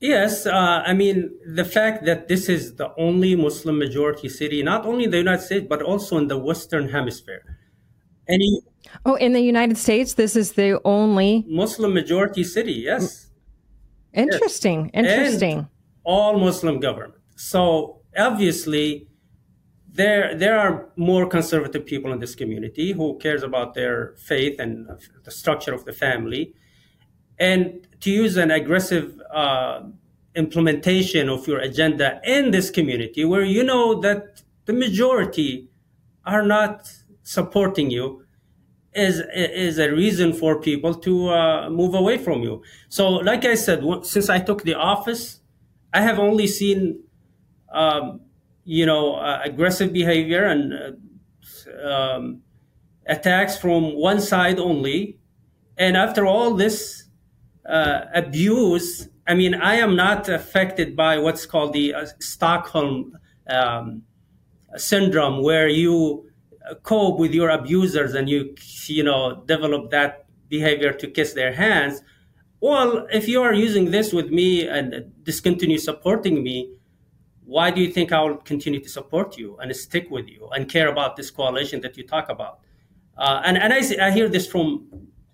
Yes, 0.00 0.44
uh, 0.44 0.82
I 0.84 0.92
mean, 0.92 1.30
the 1.46 1.64
fact 1.64 2.04
that 2.04 2.28
this 2.28 2.48
is 2.48 2.74
the 2.74 2.92
only 2.98 3.34
Muslim 3.34 3.78
majority 3.78 4.28
city, 4.28 4.62
not 4.62 4.84
only 4.84 5.04
in 5.04 5.10
the 5.10 5.18
United 5.18 5.42
States, 5.42 5.66
but 5.68 5.80
also 5.80 6.18
in 6.18 6.28
the 6.28 6.36
Western 6.36 6.90
Hemisphere. 6.90 7.42
Any 8.28 8.60
Oh, 9.04 9.14
in 9.14 9.32
the 9.32 9.40
United 9.40 9.76
States, 9.76 10.14
this 10.14 10.36
is 10.36 10.52
the 10.52 10.80
only 10.84 11.44
Muslim 11.48 11.94
majority 11.94 12.44
city, 12.44 12.72
yes. 12.72 13.28
Interesting, 14.12 14.90
yes. 14.94 15.04
interesting. 15.04 15.58
And 15.58 15.68
all 16.04 16.38
Muslim 16.38 16.80
government. 16.80 17.22
So 17.36 18.00
obviously, 18.16 19.08
there 19.92 20.34
there 20.34 20.58
are 20.58 20.88
more 20.96 21.26
conservative 21.26 21.84
people 21.84 22.12
in 22.12 22.20
this 22.20 22.34
community 22.34 22.92
who 22.92 23.18
cares 23.18 23.42
about 23.42 23.74
their 23.74 24.14
faith 24.16 24.58
and 24.58 24.88
the 25.24 25.30
structure 25.30 25.74
of 25.74 25.84
the 25.84 25.92
family 25.92 26.54
and 27.38 27.86
to 28.00 28.10
use 28.10 28.36
an 28.36 28.50
aggressive 28.50 29.20
uh, 29.32 29.82
implementation 30.34 31.28
of 31.28 31.46
your 31.46 31.58
agenda 31.58 32.20
in 32.24 32.50
this 32.50 32.70
community 32.70 33.24
where 33.24 33.42
you 33.44 33.64
know 33.64 34.00
that 34.00 34.42
the 34.66 34.72
majority 34.72 35.68
are 36.24 36.42
not 36.42 36.92
supporting 37.22 37.90
you 37.90 38.22
is 38.94 39.22
is 39.34 39.78
a 39.78 39.90
reason 39.90 40.32
for 40.32 40.60
people 40.60 40.94
to 40.94 41.28
uh, 41.28 41.68
move 41.70 41.94
away 41.94 42.16
from 42.16 42.42
you. 42.42 42.62
So, 42.88 43.08
like 43.10 43.44
I 43.44 43.54
said, 43.54 43.84
since 44.02 44.30
I 44.30 44.38
took 44.38 44.62
the 44.62 44.74
office, 44.74 45.40
I 45.92 46.00
have 46.00 46.18
only 46.18 46.46
seen, 46.46 47.02
um, 47.72 48.20
you 48.64 48.86
know, 48.86 49.16
uh, 49.16 49.40
aggressive 49.44 49.92
behavior 49.92 50.44
and 50.44 50.72
uh, 50.72 51.88
um, 51.88 52.42
attacks 53.06 53.58
from 53.58 53.94
one 53.96 54.20
side 54.20 54.58
only. 54.58 55.18
And 55.76 55.96
after 55.96 56.24
all 56.24 56.54
this 56.54 57.05
uh, 57.68 58.06
abuse, 58.14 59.08
I 59.26 59.34
mean, 59.34 59.54
I 59.54 59.76
am 59.76 59.96
not 59.96 60.28
affected 60.28 60.96
by 60.96 61.18
what's 61.18 61.46
called 61.46 61.72
the 61.72 61.94
uh, 61.94 62.06
Stockholm 62.20 63.18
um, 63.48 64.02
syndrome, 64.76 65.42
where 65.42 65.68
you 65.68 66.30
cope 66.82 67.18
with 67.18 67.32
your 67.32 67.50
abusers 67.50 68.14
and 68.14 68.28
you, 68.28 68.54
you 68.86 69.02
know, 69.02 69.42
develop 69.46 69.90
that 69.90 70.26
behavior 70.48 70.92
to 70.92 71.08
kiss 71.08 71.32
their 71.32 71.52
hands. 71.52 72.02
Well, 72.60 73.06
if 73.12 73.28
you 73.28 73.42
are 73.42 73.52
using 73.52 73.90
this 73.90 74.12
with 74.12 74.30
me 74.30 74.66
and 74.66 75.12
discontinue 75.22 75.78
supporting 75.78 76.42
me, 76.42 76.72
why 77.44 77.70
do 77.70 77.80
you 77.80 77.92
think 77.92 78.12
I 78.12 78.22
will 78.22 78.38
continue 78.38 78.80
to 78.80 78.88
support 78.88 79.38
you 79.38 79.56
and 79.58 79.74
stick 79.76 80.10
with 80.10 80.28
you 80.28 80.48
and 80.48 80.68
care 80.68 80.88
about 80.88 81.16
this 81.16 81.30
coalition 81.30 81.80
that 81.82 81.96
you 81.96 82.04
talk 82.04 82.28
about? 82.28 82.58
Uh, 83.16 83.40
and 83.44 83.56
and 83.56 83.72
I, 83.72 84.06
I 84.06 84.10
hear 84.10 84.28
this 84.28 84.46
from 84.46 84.88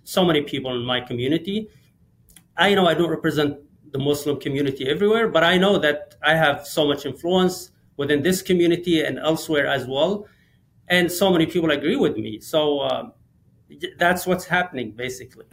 so 0.05 0.25
many 0.25 0.43
people 0.43 0.75
in 0.75 0.85
my 0.85 1.01
community 1.01 1.69
I 2.57 2.75
know 2.75 2.87
I 2.87 2.95
don't 2.95 3.11
represent 3.11 3.59
the 3.93 3.99
Muslim 3.99 4.41
community 4.41 4.89
everywhere, 4.89 5.29
but 5.29 5.45
I 5.45 5.59
know 5.59 5.79
that 5.79 6.17
I 6.23 6.35
have 6.35 6.67
so 6.67 6.87
much 6.87 7.07
influence 7.07 7.71
within 7.97 8.23
this 8.23 8.43
community 8.43 9.03
and 9.03 9.19
elsewhere 9.19 9.67
as 9.67 9.87
well. 9.87 10.27
And 10.89 11.11
so 11.11 11.31
many 11.31 11.47
people 11.47 11.71
agree 11.71 11.97
with 11.97 12.17
me. 12.17 12.41
So 12.41 12.81
uh, 12.81 13.11
that's 13.99 14.27
what's 14.27 14.45
happening, 14.45 14.93
basically. 14.93 15.47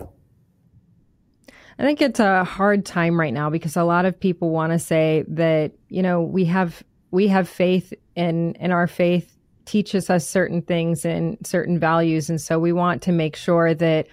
I 1.80 1.84
think 1.84 2.02
it's 2.02 2.20
a 2.20 2.44
hard 2.44 2.86
time 2.86 3.18
right 3.18 3.34
now 3.34 3.50
because 3.50 3.78
a 3.78 3.84
lot 3.84 4.06
of 4.06 4.20
people 4.20 4.50
want 4.50 4.74
to 4.74 4.80
say 4.80 5.24
that, 5.30 5.72
you 5.88 6.02
know, 6.02 6.22
we 6.22 6.46
have 6.46 6.84
we 7.12 7.28
have 7.28 7.48
faith 7.48 7.94
in 8.16 8.56
in 8.56 8.72
our 8.72 8.88
faith 8.88 9.38
teaches 9.66 10.10
us 10.10 10.28
certain 10.28 10.62
things 10.62 11.06
and 11.06 11.38
certain 11.46 11.80
values 11.80 12.30
and 12.30 12.42
so 12.42 12.58
we 12.60 12.72
want 12.72 13.04
to 13.04 13.12
make 13.12 13.36
sure 13.36 13.74
that 13.76 14.08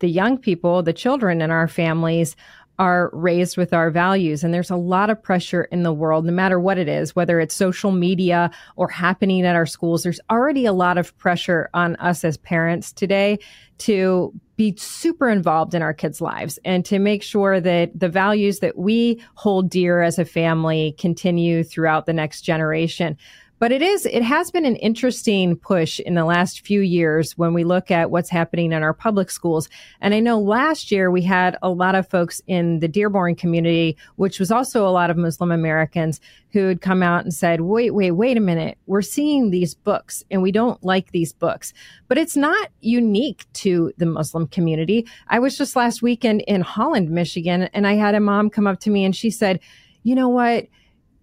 the 0.00 0.08
young 0.08 0.36
people, 0.36 0.82
the 0.82 0.92
children 0.92 1.40
in 1.40 1.50
our 1.50 1.68
families 1.68 2.36
are 2.80 3.10
raised 3.12 3.58
with 3.58 3.74
our 3.74 3.90
values. 3.90 4.42
And 4.42 4.54
there's 4.54 4.70
a 4.70 4.76
lot 4.76 5.10
of 5.10 5.22
pressure 5.22 5.64
in 5.64 5.82
the 5.82 5.92
world, 5.92 6.24
no 6.24 6.32
matter 6.32 6.58
what 6.58 6.78
it 6.78 6.88
is, 6.88 7.14
whether 7.14 7.38
it's 7.38 7.54
social 7.54 7.92
media 7.92 8.50
or 8.76 8.88
happening 8.88 9.44
at 9.44 9.54
our 9.54 9.66
schools. 9.66 10.02
There's 10.02 10.20
already 10.30 10.64
a 10.64 10.72
lot 10.72 10.96
of 10.96 11.16
pressure 11.18 11.68
on 11.74 11.94
us 11.96 12.24
as 12.24 12.38
parents 12.38 12.90
today 12.90 13.38
to 13.78 14.32
be 14.56 14.74
super 14.76 15.28
involved 15.28 15.74
in 15.74 15.82
our 15.82 15.92
kids' 15.92 16.22
lives 16.22 16.58
and 16.64 16.82
to 16.86 16.98
make 16.98 17.22
sure 17.22 17.60
that 17.60 17.98
the 17.98 18.08
values 18.08 18.60
that 18.60 18.78
we 18.78 19.22
hold 19.34 19.68
dear 19.68 20.00
as 20.00 20.18
a 20.18 20.24
family 20.24 20.94
continue 20.98 21.62
throughout 21.62 22.06
the 22.06 22.14
next 22.14 22.40
generation. 22.40 23.14
But 23.60 23.72
it 23.72 23.82
is, 23.82 24.06
it 24.06 24.22
has 24.22 24.50
been 24.50 24.64
an 24.64 24.76
interesting 24.76 25.54
push 25.54 26.00
in 26.00 26.14
the 26.14 26.24
last 26.24 26.66
few 26.66 26.80
years 26.80 27.36
when 27.36 27.52
we 27.52 27.62
look 27.62 27.90
at 27.90 28.10
what's 28.10 28.30
happening 28.30 28.72
in 28.72 28.82
our 28.82 28.94
public 28.94 29.30
schools. 29.30 29.68
And 30.00 30.14
I 30.14 30.20
know 30.20 30.40
last 30.40 30.90
year 30.90 31.10
we 31.10 31.20
had 31.20 31.58
a 31.60 31.68
lot 31.68 31.94
of 31.94 32.08
folks 32.08 32.40
in 32.46 32.80
the 32.80 32.88
Dearborn 32.88 33.34
community, 33.34 33.98
which 34.16 34.40
was 34.40 34.50
also 34.50 34.86
a 34.86 34.88
lot 34.88 35.10
of 35.10 35.18
Muslim 35.18 35.52
Americans 35.52 36.22
who 36.52 36.68
had 36.68 36.80
come 36.80 37.02
out 37.02 37.22
and 37.22 37.34
said, 37.34 37.60
wait, 37.60 37.90
wait, 37.90 38.12
wait 38.12 38.38
a 38.38 38.40
minute. 38.40 38.78
We're 38.86 39.02
seeing 39.02 39.50
these 39.50 39.74
books 39.74 40.24
and 40.30 40.40
we 40.40 40.52
don't 40.52 40.82
like 40.82 41.12
these 41.12 41.34
books. 41.34 41.74
But 42.08 42.16
it's 42.16 42.36
not 42.36 42.70
unique 42.80 43.44
to 43.52 43.92
the 43.98 44.06
Muslim 44.06 44.46
community. 44.46 45.06
I 45.28 45.38
was 45.38 45.58
just 45.58 45.76
last 45.76 46.00
weekend 46.00 46.40
in 46.48 46.62
Holland, 46.62 47.10
Michigan, 47.10 47.64
and 47.74 47.86
I 47.86 47.92
had 47.92 48.14
a 48.14 48.20
mom 48.20 48.48
come 48.48 48.66
up 48.66 48.80
to 48.80 48.90
me 48.90 49.04
and 49.04 49.14
she 49.14 49.30
said, 49.30 49.60
you 50.02 50.14
know 50.14 50.30
what? 50.30 50.66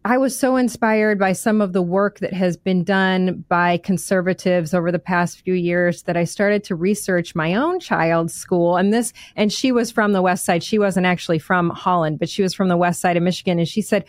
I 0.07 0.17
was 0.17 0.39
so 0.39 0.55
inspired 0.55 1.19
by 1.19 1.33
some 1.33 1.59
of 1.59 1.73
the 1.73 1.81
work 1.81 2.19
that 2.19 2.31
has 2.31 2.55
been 2.55 2.85
done 2.85 3.43
by 3.49 3.75
conservatives 3.75 4.73
over 4.73 4.89
the 4.89 4.99
past 4.99 5.41
few 5.41 5.53
years 5.53 6.03
that 6.03 6.15
I 6.15 6.23
started 6.23 6.63
to 6.63 6.75
research 6.75 7.35
my 7.35 7.55
own 7.55 7.81
child's 7.81 8.33
school. 8.33 8.77
And 8.77 8.93
this, 8.93 9.11
and 9.35 9.51
she 9.51 9.73
was 9.73 9.91
from 9.91 10.13
the 10.13 10.21
West 10.21 10.45
Side. 10.45 10.63
She 10.63 10.79
wasn't 10.79 11.07
actually 11.07 11.39
from 11.39 11.71
Holland, 11.71 12.19
but 12.19 12.29
she 12.29 12.41
was 12.41 12.53
from 12.53 12.69
the 12.69 12.77
West 12.77 13.01
Side 13.01 13.17
of 13.17 13.23
Michigan. 13.23 13.59
And 13.59 13.67
she 13.67 13.81
said, 13.81 14.05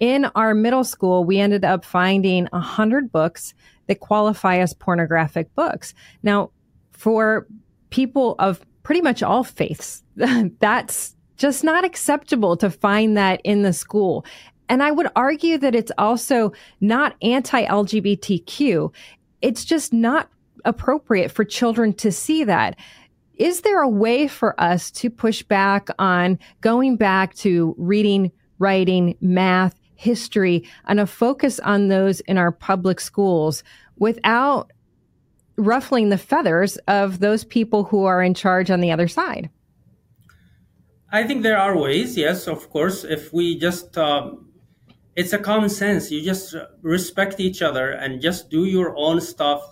in 0.00 0.24
our 0.34 0.54
middle 0.54 0.84
school, 0.84 1.22
we 1.22 1.38
ended 1.38 1.66
up 1.66 1.84
finding 1.84 2.48
a 2.54 2.60
hundred 2.60 3.12
books 3.12 3.52
that 3.88 4.00
qualify 4.00 4.56
as 4.56 4.72
pornographic 4.72 5.54
books. 5.54 5.92
Now, 6.22 6.50
for 6.92 7.46
people 7.90 8.36
of 8.38 8.64
pretty 8.84 9.02
much 9.02 9.22
all 9.22 9.44
faiths, 9.44 10.02
that's 10.60 11.14
just 11.42 11.64
not 11.64 11.84
acceptable 11.84 12.56
to 12.56 12.70
find 12.70 13.16
that 13.16 13.40
in 13.42 13.62
the 13.62 13.72
school. 13.72 14.24
And 14.72 14.82
I 14.82 14.90
would 14.90 15.08
argue 15.14 15.58
that 15.58 15.74
it's 15.74 15.92
also 15.98 16.54
not 16.80 17.14
anti 17.20 17.62
LGBTQ. 17.62 18.90
It's 19.42 19.66
just 19.66 19.92
not 19.92 20.30
appropriate 20.64 21.30
for 21.30 21.44
children 21.44 21.92
to 21.92 22.10
see 22.10 22.42
that. 22.44 22.76
Is 23.34 23.60
there 23.60 23.82
a 23.82 23.88
way 23.88 24.28
for 24.28 24.58
us 24.58 24.90
to 24.92 25.10
push 25.10 25.42
back 25.42 25.90
on 25.98 26.38
going 26.62 26.96
back 26.96 27.34
to 27.34 27.74
reading, 27.76 28.32
writing, 28.58 29.14
math, 29.20 29.78
history, 29.94 30.66
and 30.86 30.98
a 30.98 31.06
focus 31.06 31.60
on 31.60 31.88
those 31.88 32.20
in 32.20 32.38
our 32.38 32.50
public 32.50 32.98
schools 32.98 33.62
without 33.98 34.72
ruffling 35.56 36.08
the 36.08 36.16
feathers 36.16 36.78
of 36.88 37.18
those 37.18 37.44
people 37.44 37.84
who 37.84 38.04
are 38.04 38.22
in 38.22 38.32
charge 38.32 38.70
on 38.70 38.80
the 38.80 38.90
other 38.90 39.06
side? 39.06 39.50
I 41.10 41.24
think 41.24 41.42
there 41.42 41.58
are 41.58 41.76
ways, 41.76 42.16
yes, 42.16 42.48
of 42.48 42.70
course. 42.70 43.04
If 43.04 43.34
we 43.34 43.58
just, 43.58 43.98
um, 43.98 44.41
it's 45.14 45.32
a 45.32 45.38
common 45.38 45.68
sense. 45.68 46.10
You 46.10 46.22
just 46.22 46.54
respect 46.80 47.40
each 47.40 47.62
other 47.62 47.90
and 47.90 48.20
just 48.20 48.50
do 48.50 48.64
your 48.64 48.94
own 48.96 49.20
stuff 49.20 49.62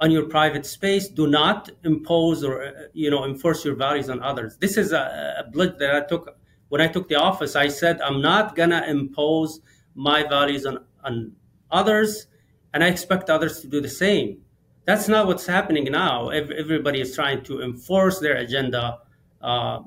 on 0.00 0.10
your 0.10 0.28
private 0.28 0.66
space. 0.66 1.08
Do 1.08 1.26
not 1.26 1.70
impose 1.84 2.44
or, 2.44 2.64
uh, 2.64 2.70
you 2.92 3.10
know, 3.10 3.24
enforce 3.24 3.64
your 3.64 3.74
values 3.74 4.08
on 4.10 4.22
others. 4.22 4.56
This 4.58 4.76
is 4.76 4.92
a, 4.92 5.44
a 5.46 5.50
blood 5.50 5.78
that 5.78 5.94
I 5.94 6.06
took 6.06 6.38
when 6.68 6.80
I 6.80 6.88
took 6.88 7.08
the 7.08 7.16
office. 7.16 7.56
I 7.56 7.68
said, 7.68 8.00
I'm 8.00 8.20
not 8.20 8.56
to 8.56 8.88
impose 8.88 9.60
my 9.94 10.22
values 10.22 10.66
on, 10.66 10.84
on 11.04 11.32
others, 11.70 12.26
and 12.74 12.82
I 12.82 12.88
expect 12.88 13.30
others 13.30 13.60
to 13.60 13.68
do 13.68 13.80
the 13.80 13.88
same. 13.88 14.42
That's 14.84 15.08
not 15.08 15.26
what's 15.26 15.46
happening 15.46 15.84
now. 15.90 16.28
Everybody 16.28 17.00
is 17.00 17.14
trying 17.14 17.42
to 17.44 17.62
enforce 17.62 18.20
their 18.20 18.36
agenda. 18.36 18.98
Uh, 19.40 19.80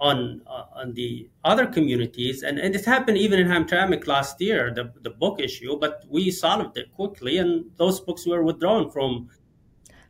on 0.00 0.42
uh, 0.46 0.64
on 0.74 0.92
the 0.94 1.28
other 1.44 1.66
communities, 1.66 2.42
and, 2.42 2.58
and 2.58 2.74
it 2.74 2.84
happened 2.84 3.18
even 3.18 3.38
in 3.38 3.48
Hamtramck 3.48 4.06
last 4.06 4.40
year, 4.40 4.72
the 4.74 4.92
the 5.02 5.10
book 5.10 5.40
issue. 5.40 5.78
But 5.78 6.04
we 6.08 6.30
solved 6.30 6.76
it 6.76 6.92
quickly, 6.92 7.38
and 7.38 7.70
those 7.76 8.00
books 8.00 8.26
were 8.26 8.42
withdrawn 8.42 8.90
from. 8.90 9.30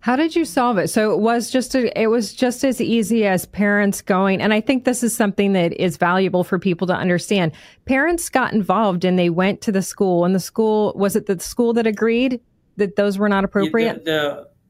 How 0.00 0.14
did 0.14 0.36
you 0.36 0.44
solve 0.44 0.78
it? 0.78 0.88
So 0.88 1.12
it 1.12 1.18
was 1.18 1.50
just 1.50 1.74
a, 1.74 2.00
it 2.00 2.06
was 2.06 2.32
just 2.32 2.62
as 2.62 2.80
easy 2.80 3.26
as 3.26 3.44
parents 3.46 4.02
going, 4.02 4.40
and 4.40 4.52
I 4.52 4.60
think 4.60 4.84
this 4.84 5.02
is 5.02 5.14
something 5.14 5.52
that 5.54 5.72
is 5.72 5.96
valuable 5.96 6.44
for 6.44 6.58
people 6.58 6.86
to 6.88 6.94
understand. 6.94 7.52
Parents 7.86 8.28
got 8.28 8.52
involved 8.52 9.04
and 9.04 9.18
they 9.18 9.30
went 9.30 9.60
to 9.62 9.72
the 9.72 9.82
school, 9.82 10.24
and 10.24 10.34
the 10.34 10.40
school 10.40 10.92
was 10.96 11.16
it 11.16 11.26
the 11.26 11.38
school 11.40 11.72
that 11.74 11.86
agreed 11.86 12.40
that 12.76 12.96
those 12.96 13.18
were 13.18 13.28
not 13.28 13.44
appropriate. 13.44 14.04
The, 14.04 14.10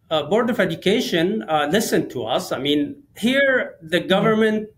the 0.08 0.14
uh, 0.14 0.22
board 0.24 0.48
of 0.50 0.60
education 0.60 1.42
uh, 1.48 1.68
listened 1.70 2.10
to 2.10 2.24
us. 2.24 2.52
I 2.52 2.58
mean, 2.58 3.02
here 3.16 3.76
the 3.82 4.00
government 4.00 4.68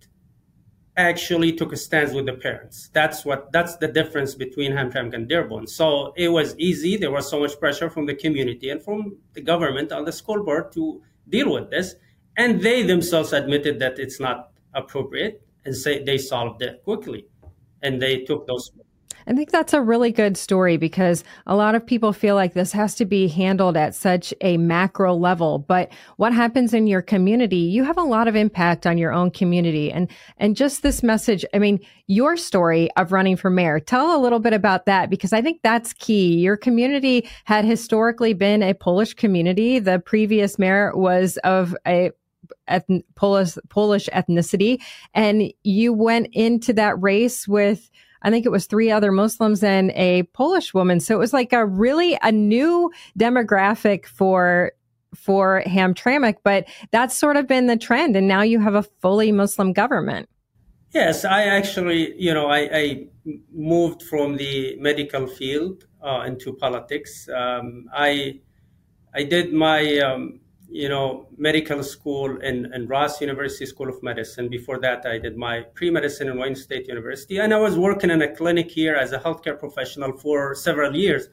actually 0.99 1.53
took 1.53 1.73
a 1.73 1.77
stance 1.77 2.13
with 2.13 2.27
the 2.27 2.33
parents. 2.35 2.91
That's 2.93 3.25
what 3.25 3.51
that's 3.53 3.77
the 3.77 3.89
difference 3.89 4.35
between 4.35 4.73
Hamtramck 4.73 5.15
and 5.15 5.29
Dearborn. 5.29 5.67
So 5.67 6.13
it 6.17 6.29
was 6.29 6.59
easy. 6.59 6.97
There 6.97 7.13
was 7.13 7.31
so 7.31 7.41
much 7.41 7.59
pressure 7.59 7.89
from 7.89 8.05
the 8.05 8.15
community 8.15 8.71
and 8.71 8.83
from 8.83 9.17
the 9.33 9.41
government 9.41 9.93
on 9.93 10.05
the 10.05 10.13
school 10.13 10.45
board 10.45 10.73
to 10.73 11.01
deal 11.29 11.53
with 11.53 11.71
this, 11.71 11.95
and 12.37 12.61
they 12.61 12.83
themselves 12.83 13.33
admitted 13.33 13.79
that 13.79 13.99
it's 13.99 14.19
not 14.19 14.51
appropriate 14.75 15.41
and 15.65 15.75
say 15.75 16.03
they 16.03 16.19
solved 16.19 16.63
it 16.63 16.83
quickly, 16.83 17.27
and 17.83 18.03
they 18.03 18.25
took 18.25 18.47
those 18.47 18.73
I 19.29 19.35
think 19.35 19.51
that's 19.51 19.75
a 19.75 19.83
really 19.83 20.11
good 20.11 20.39
story 20.39 20.79
because 20.79 21.23
a 21.47 21.55
lot 21.55 21.75
of 21.75 21.85
people 21.85 22.15
feel 22.15 22.35
like 22.35 22.55
this 22.55 22.73
has 22.73 22.95
to 22.95 23.05
be 23.05 23.29
handled 23.29 23.77
at 23.77 23.95
such 23.95 24.33
a 24.41 24.57
macro 24.57 25.15
level. 25.15 25.59
But 25.59 25.93
what 26.17 26.33
happens 26.33 26.73
in 26.73 26.87
your 26.87 27.03
community, 27.03 27.59
you 27.59 27.85
have 27.85 27.99
a 27.99 28.03
lot 28.03 28.27
of 28.27 28.35
impact 28.35 28.87
on 28.87 28.97
your 28.97 29.13
own 29.13 29.31
community. 29.31 29.93
And, 29.93 30.11
and 30.39 30.57
just 30.57 30.83
this 30.83 31.03
message, 31.03 31.45
I 31.53 31.59
mean, 31.59 31.79
your 32.07 32.39
story 32.39 32.89
of 32.97 33.13
running 33.13 33.37
for 33.37 33.51
mayor, 33.51 33.81
tell 33.81 34.17
a 34.17 34.23
little 34.23 34.39
bit 34.39 34.55
about 34.55 34.87
that 34.87 35.11
because 35.11 35.35
I 35.35 35.43
think 35.43 35.61
that's 35.63 35.93
key. 35.93 36.39
Your 36.39 36.57
community 36.57 37.29
had 37.45 37.67
historically 37.67 38.33
been 38.33 38.63
a 38.63 38.73
Polish 38.73 39.13
community. 39.13 39.79
The 39.79 39.99
previous 39.99 40.59
mayor 40.59 40.97
was 40.97 41.37
of 41.45 41.77
a 41.87 42.13
Polish 43.15 43.59
Polish 43.69 44.09
ethnicity, 44.15 44.81
and 45.13 45.53
you 45.65 45.93
went 45.93 46.29
into 46.33 46.73
that 46.73 47.01
race 47.03 47.47
with 47.47 47.91
I 48.23 48.31
think 48.31 48.47
it 48.47 48.51
was 48.51 48.67
three 48.67 48.91
other 48.91 49.13
Muslims 49.13 49.63
and 49.63 49.91
a 49.93 50.25
Polish 50.35 50.75
woman. 50.75 51.01
So 51.01 51.15
it 51.15 51.19
was 51.19 51.33
like 51.33 51.53
a 51.53 51.65
really 51.65 52.19
a 52.23 52.33
new 52.33 52.91
demographic 53.19 54.07
for 54.07 54.73
for 55.15 55.63
Hamtramck, 55.67 56.37
but 56.45 56.67
that's 56.91 57.17
sort 57.17 57.37
of 57.37 57.47
been 57.47 57.67
the 57.67 57.77
trend. 57.77 58.15
And 58.17 58.29
now 58.29 58.43
you 58.43 58.61
have 58.61 58.75
a 58.75 58.83
fully 58.83 59.33
Muslim 59.33 59.73
government. 59.73 60.29
Yes, 60.95 61.25
I 61.25 61.45
actually, 61.45 62.15
you 62.21 62.33
know, 62.33 62.49
I, 62.49 62.59
I 62.73 63.07
moved 63.53 64.03
from 64.03 64.37
the 64.37 64.77
medical 64.79 65.27
field 65.27 65.85
uh, 66.03 66.25
into 66.27 66.55
politics. 66.55 67.29
Um, 67.29 67.87
I 67.93 68.41
I 69.15 69.25
did 69.25 69.53
my 69.53 69.99
um, 69.99 70.41
you 70.71 70.89
know, 70.89 71.29
medical 71.37 71.83
school 71.83 72.41
in, 72.41 72.73
in 72.75 72.87
Ross 72.87 73.21
University 73.21 73.67
School 73.67 73.89
of 73.89 74.03
Medicine. 74.03 74.49
Before 74.49 74.79
that, 74.81 75.07
I 75.07 75.19
did 75.19 75.37
my 75.37 75.63
pre-medicine 75.75 76.29
in 76.29 76.39
Wayne 76.39 76.55
State 76.55 76.89
University. 76.89 77.39
And 77.39 77.55
I 77.55 77.59
was 77.59 77.79
working 77.79 78.11
in 78.11 78.21
a 78.23 78.35
clinic 78.35 78.71
here 78.71 78.95
as 78.95 79.13
a 79.13 79.19
healthcare 79.19 79.59
professional 79.59 80.13
for 80.19 80.55
several 80.55 80.95
years. 80.95 81.29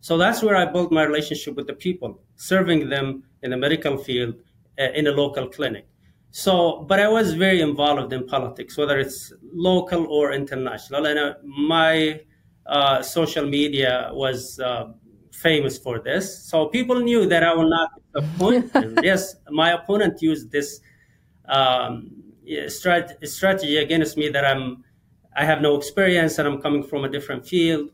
So 0.00 0.18
that's 0.18 0.42
where 0.42 0.56
I 0.56 0.64
built 0.64 0.90
my 0.90 1.04
relationship 1.04 1.54
with 1.54 1.66
the 1.66 1.74
people, 1.74 2.20
serving 2.36 2.88
them 2.88 3.22
in 3.42 3.50
the 3.50 3.56
medical 3.56 3.96
field 3.96 4.34
uh, 4.78 4.84
in 4.94 5.06
a 5.06 5.12
local 5.12 5.48
clinic. 5.48 5.86
So, 6.32 6.84
but 6.88 7.00
I 7.00 7.08
was 7.08 7.34
very 7.34 7.60
involved 7.60 8.12
in 8.12 8.26
politics, 8.26 8.76
whether 8.76 8.98
it's 8.98 9.32
local 9.52 10.06
or 10.06 10.32
international. 10.32 11.06
And 11.06 11.18
uh, 11.18 11.34
my 11.42 12.20
uh, 12.66 13.02
social 13.02 13.46
media 13.46 14.10
was 14.12 14.58
uh, 14.60 14.92
famous 15.32 15.78
for 15.78 15.98
this. 15.98 16.44
So 16.44 16.66
people 16.66 17.00
knew 17.00 17.26
that 17.26 17.42
I 17.42 17.54
will 17.54 17.68
not 17.68 17.90
disappoint 18.14 18.70
yes, 19.02 19.36
my 19.50 19.72
opponent 19.72 20.20
used 20.22 20.50
this 20.50 20.80
um, 21.46 22.10
strat- 22.46 23.26
strategy 23.26 23.76
against 23.78 24.16
me 24.16 24.28
that 24.28 24.44
I'm 24.44 24.84
I 25.36 25.44
have 25.44 25.62
no 25.62 25.76
experience 25.76 26.38
and 26.38 26.48
I'm 26.48 26.60
coming 26.60 26.82
from 26.82 27.04
a 27.04 27.08
different 27.08 27.46
field. 27.46 27.90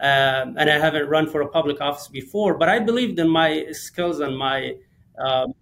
Um, 0.00 0.56
and 0.56 0.70
I 0.70 0.78
haven't 0.78 1.08
run 1.08 1.28
for 1.28 1.42
a 1.42 1.48
public 1.48 1.80
office 1.80 2.08
before, 2.08 2.54
but 2.54 2.68
I 2.68 2.78
believed 2.78 3.18
in 3.18 3.28
my 3.28 3.66
skills 3.72 4.20
and 4.20 4.36
my. 4.36 4.76
Um, 5.18 5.52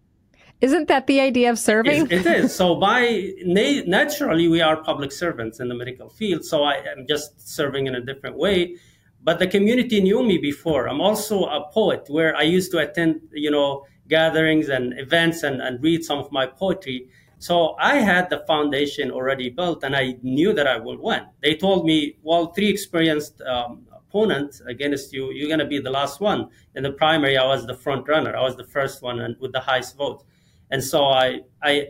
Isn't 0.61 0.87
that 0.89 1.07
the 1.09 1.21
idea 1.21 1.51
of 1.51 1.59
serving? 1.59 2.09
it 2.11 2.25
is. 2.25 2.55
So 2.61 2.77
by 2.77 3.33
na- 3.45 3.83
naturally, 3.87 4.47
we 4.49 4.61
are 4.61 4.77
public 4.77 5.11
servants 5.11 5.59
in 5.59 5.69
the 5.69 5.75
medical 5.75 6.09
field. 6.09 6.45
So 6.45 6.63
I 6.63 6.75
am 6.75 7.05
just 7.09 7.49
serving 7.49 7.89
in 7.89 7.97
a 7.97 8.01
different 8.01 8.37
way 8.37 8.77
but 9.23 9.39
the 9.39 9.47
community 9.47 10.01
knew 10.01 10.23
me 10.23 10.39
before. 10.39 10.89
I'm 10.89 11.01
also 11.01 11.45
a 11.45 11.71
poet 11.73 12.05
where 12.09 12.37
I 12.37 12.43
used 12.43 12.71
to 12.73 12.79
attend, 12.79 13.21
you 13.33 13.51
know, 13.51 13.85
gatherings 14.09 14.69
and 14.69 14.99
events 14.99 15.43
and, 15.43 15.61
and 15.61 15.83
read 15.83 16.05
some 16.05 16.19
of 16.19 16.33
my 16.33 16.47
poetry. 16.47 17.09
So 17.39 17.77
I 17.79 17.97
had 17.97 18.31
the 18.31 18.39
foundation 18.47 19.11
already 19.11 19.51
built 19.51 19.85
and 19.85 19.95
I 19.95 20.17
knew 20.23 20.53
that 20.55 20.67
I 20.67 20.79
would 20.79 20.99
win. 20.99 21.23
They 21.43 21.55
told 21.55 21.87
me, 21.87 22.17
well, 22.23 22.47
three 22.47 22.69
experienced 22.69 23.41
um, 23.43 23.87
opponents 23.93 24.61
against 24.67 25.13
you, 25.13 25.31
you're 25.33 25.49
going 25.49 25.61
to 25.61 25.67
be 25.67 25.79
the 25.79 25.91
last 25.91 26.21
one. 26.21 26.49
In 26.75 26.83
the 26.83 26.93
primary, 26.93 27.37
I 27.37 27.45
was 27.45 27.67
the 27.67 27.75
front 27.75 28.09
runner. 28.09 28.37
I 28.37 28.43
was 28.43 28.57
the 28.57 28.65
first 28.65 29.03
one 29.03 29.21
and 29.21 29.37
with 29.39 29.53
the 29.53 29.61
highest 29.61 29.97
vote. 29.97 30.25
And 30.71 30.83
so 30.83 31.05
I, 31.05 31.41
I, 31.63 31.89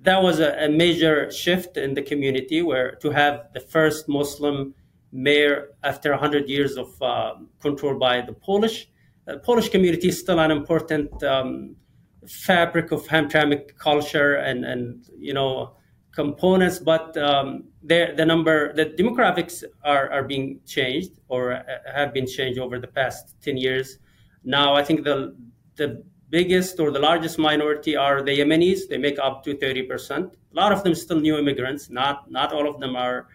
that 0.00 0.22
was 0.22 0.38
a, 0.38 0.52
a 0.64 0.68
major 0.68 1.30
shift 1.30 1.76
in 1.76 1.94
the 1.94 2.02
community 2.02 2.62
where 2.62 2.96
to 2.96 3.10
have 3.10 3.48
the 3.52 3.60
first 3.60 4.08
Muslim 4.08 4.74
mayor 5.14 5.68
after 5.84 6.10
100 6.10 6.48
years 6.48 6.76
of 6.76 7.00
uh, 7.00 7.34
control 7.60 7.98
by 7.98 8.20
the 8.20 8.32
Polish. 8.32 8.88
The 9.26 9.38
Polish 9.38 9.70
community 9.70 10.08
is 10.08 10.18
still 10.20 10.40
an 10.40 10.50
important 10.50 11.22
um, 11.22 11.76
fabric 12.26 12.90
of 12.90 13.06
Hamtramck 13.06 13.76
culture 13.78 14.34
and, 14.34 14.64
and 14.64 15.06
you 15.16 15.32
know 15.32 15.76
components, 16.12 16.78
but 16.78 17.16
um, 17.16 17.64
the 17.82 18.24
number, 18.26 18.72
the 18.74 18.86
demographics 18.86 19.64
are, 19.82 20.10
are 20.12 20.22
being 20.22 20.60
changed 20.66 21.12
or 21.28 21.52
uh, 21.52 21.62
have 21.92 22.12
been 22.12 22.26
changed 22.26 22.58
over 22.58 22.78
the 22.78 22.86
past 22.86 23.34
10 23.42 23.56
years. 23.56 23.98
Now, 24.44 24.74
I 24.74 24.84
think 24.84 25.04
the 25.04 25.36
the 25.76 26.04
biggest 26.30 26.78
or 26.80 26.90
the 26.90 26.98
largest 26.98 27.38
minority 27.38 27.96
are 27.96 28.22
the 28.22 28.38
Yemenis. 28.38 28.88
They 28.88 28.98
make 28.98 29.18
up 29.18 29.42
to 29.44 29.54
30%. 29.54 30.10
A 30.10 30.36
lot 30.52 30.72
of 30.72 30.82
them 30.84 30.94
still 30.94 31.20
new 31.20 31.36
immigrants. 31.38 31.90
Not 31.90 32.30
not 32.30 32.52
all 32.52 32.68
of 32.68 32.78
them 32.80 32.94
are 32.96 33.18
uh, 33.20 33.33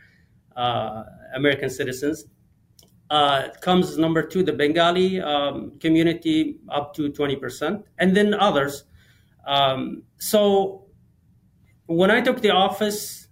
American 1.35 1.69
citizens. 1.69 2.25
Uh, 3.09 3.49
comes 3.61 3.97
number 3.97 4.21
two, 4.21 4.43
the 4.43 4.53
Bengali 4.53 5.19
um, 5.19 5.79
community, 5.79 6.59
up 6.69 6.93
to 6.93 7.09
20%, 7.09 7.83
and 7.97 8.15
then 8.15 8.35
others. 8.35 8.83
Um, 9.47 10.03
so 10.19 10.85
when 11.87 12.11
I 12.11 12.21
took 12.21 12.41
the 12.41 12.51
office, 12.51 13.27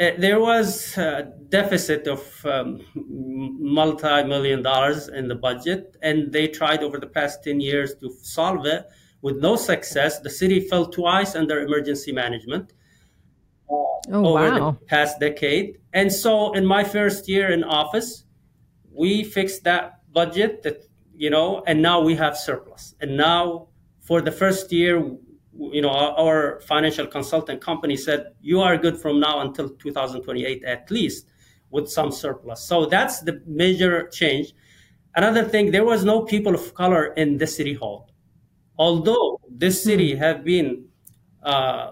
uh, 0.00 0.10
there 0.18 0.40
was 0.40 0.96
a 0.98 1.32
deficit 1.48 2.08
of 2.08 2.44
um, 2.44 2.80
multi-million 2.94 4.62
dollars 4.62 5.08
in 5.08 5.28
the 5.28 5.36
budget, 5.36 5.96
and 6.02 6.32
they 6.32 6.48
tried 6.48 6.82
over 6.82 6.98
the 6.98 7.06
past 7.06 7.44
10 7.44 7.60
years 7.60 7.94
to 8.00 8.10
solve 8.22 8.66
it 8.66 8.84
with 9.20 9.36
no 9.36 9.54
success. 9.54 10.18
The 10.18 10.30
city 10.30 10.58
fell 10.58 10.86
twice 10.86 11.36
under 11.36 11.60
emergency 11.60 12.10
management 12.10 12.72
oh, 13.72 14.00
over 14.12 14.50
wow. 14.50 14.70
the 14.70 14.86
past 14.86 15.20
decade. 15.20 15.78
And 15.92 16.12
so 16.12 16.52
in 16.52 16.64
my 16.66 16.84
first 16.84 17.28
year 17.28 17.50
in 17.50 17.64
office, 17.64 18.24
we 18.90 19.24
fixed 19.24 19.64
that 19.64 20.00
budget 20.12 20.62
that, 20.62 20.84
you 21.14 21.30
know, 21.30 21.62
and 21.66 21.80
now 21.80 22.00
we 22.00 22.14
have 22.16 22.36
surplus. 22.36 22.94
And 23.00 23.16
now 23.16 23.68
for 24.00 24.20
the 24.20 24.32
first 24.32 24.72
year, 24.72 24.98
you 25.54 25.82
know, 25.82 25.90
our, 25.90 26.12
our 26.18 26.60
financial 26.62 27.06
consultant 27.06 27.60
company 27.60 27.96
said, 27.96 28.32
you 28.40 28.60
are 28.60 28.76
good 28.76 28.98
from 28.98 29.20
now 29.20 29.40
until 29.40 29.70
2028 29.70 30.64
at 30.64 30.90
least 30.90 31.26
with 31.70 31.90
some 31.90 32.12
surplus. 32.12 32.62
So 32.62 32.86
that's 32.86 33.20
the 33.20 33.42
major 33.46 34.08
change. 34.08 34.54
Another 35.14 35.44
thing, 35.44 35.70
there 35.70 35.84
was 35.84 36.04
no 36.04 36.22
people 36.22 36.54
of 36.54 36.74
color 36.74 37.06
in 37.14 37.38
the 37.38 37.46
city 37.46 37.74
hall. 37.74 38.10
Although 38.78 39.40
this 39.50 39.82
city 39.82 40.12
hmm. 40.12 40.18
have 40.18 40.44
been 40.44 40.86
uh, 41.42 41.90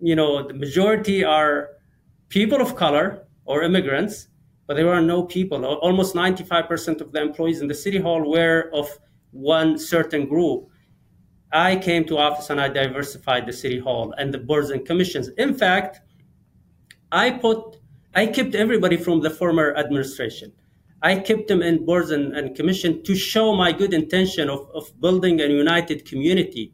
you 0.00 0.16
know, 0.16 0.46
the 0.46 0.54
majority 0.54 1.24
are 1.24 1.70
people 2.28 2.60
of 2.60 2.76
color 2.76 3.26
or 3.44 3.62
immigrants, 3.62 4.28
but 4.66 4.76
there 4.76 4.86
were 4.86 5.00
no 5.00 5.24
people. 5.24 5.64
Almost 5.64 6.14
95% 6.14 7.00
of 7.00 7.12
the 7.12 7.20
employees 7.20 7.60
in 7.60 7.68
the 7.68 7.74
city 7.74 7.98
hall 7.98 8.28
were 8.28 8.70
of 8.72 8.88
one 9.32 9.78
certain 9.78 10.28
group. 10.28 10.68
I 11.52 11.76
came 11.76 12.04
to 12.06 12.18
office 12.18 12.50
and 12.50 12.60
I 12.60 12.68
diversified 12.68 13.46
the 13.46 13.52
city 13.52 13.78
hall 13.78 14.14
and 14.16 14.32
the 14.32 14.38
boards 14.38 14.70
and 14.70 14.86
commissions. 14.86 15.28
In 15.36 15.54
fact, 15.54 16.00
I 17.10 17.30
put 17.30 17.78
I 18.14 18.26
kept 18.26 18.54
everybody 18.54 18.96
from 18.96 19.20
the 19.20 19.30
former 19.30 19.74
administration. 19.76 20.52
I 21.02 21.16
kept 21.16 21.48
them 21.48 21.62
in 21.62 21.86
boards 21.86 22.10
and, 22.10 22.36
and 22.36 22.56
commission 22.56 23.02
to 23.04 23.14
show 23.14 23.54
my 23.54 23.72
good 23.72 23.94
intention 23.94 24.50
of, 24.50 24.68
of 24.74 25.00
building 25.00 25.40
a 25.40 25.46
united 25.46 26.04
community. 26.04 26.72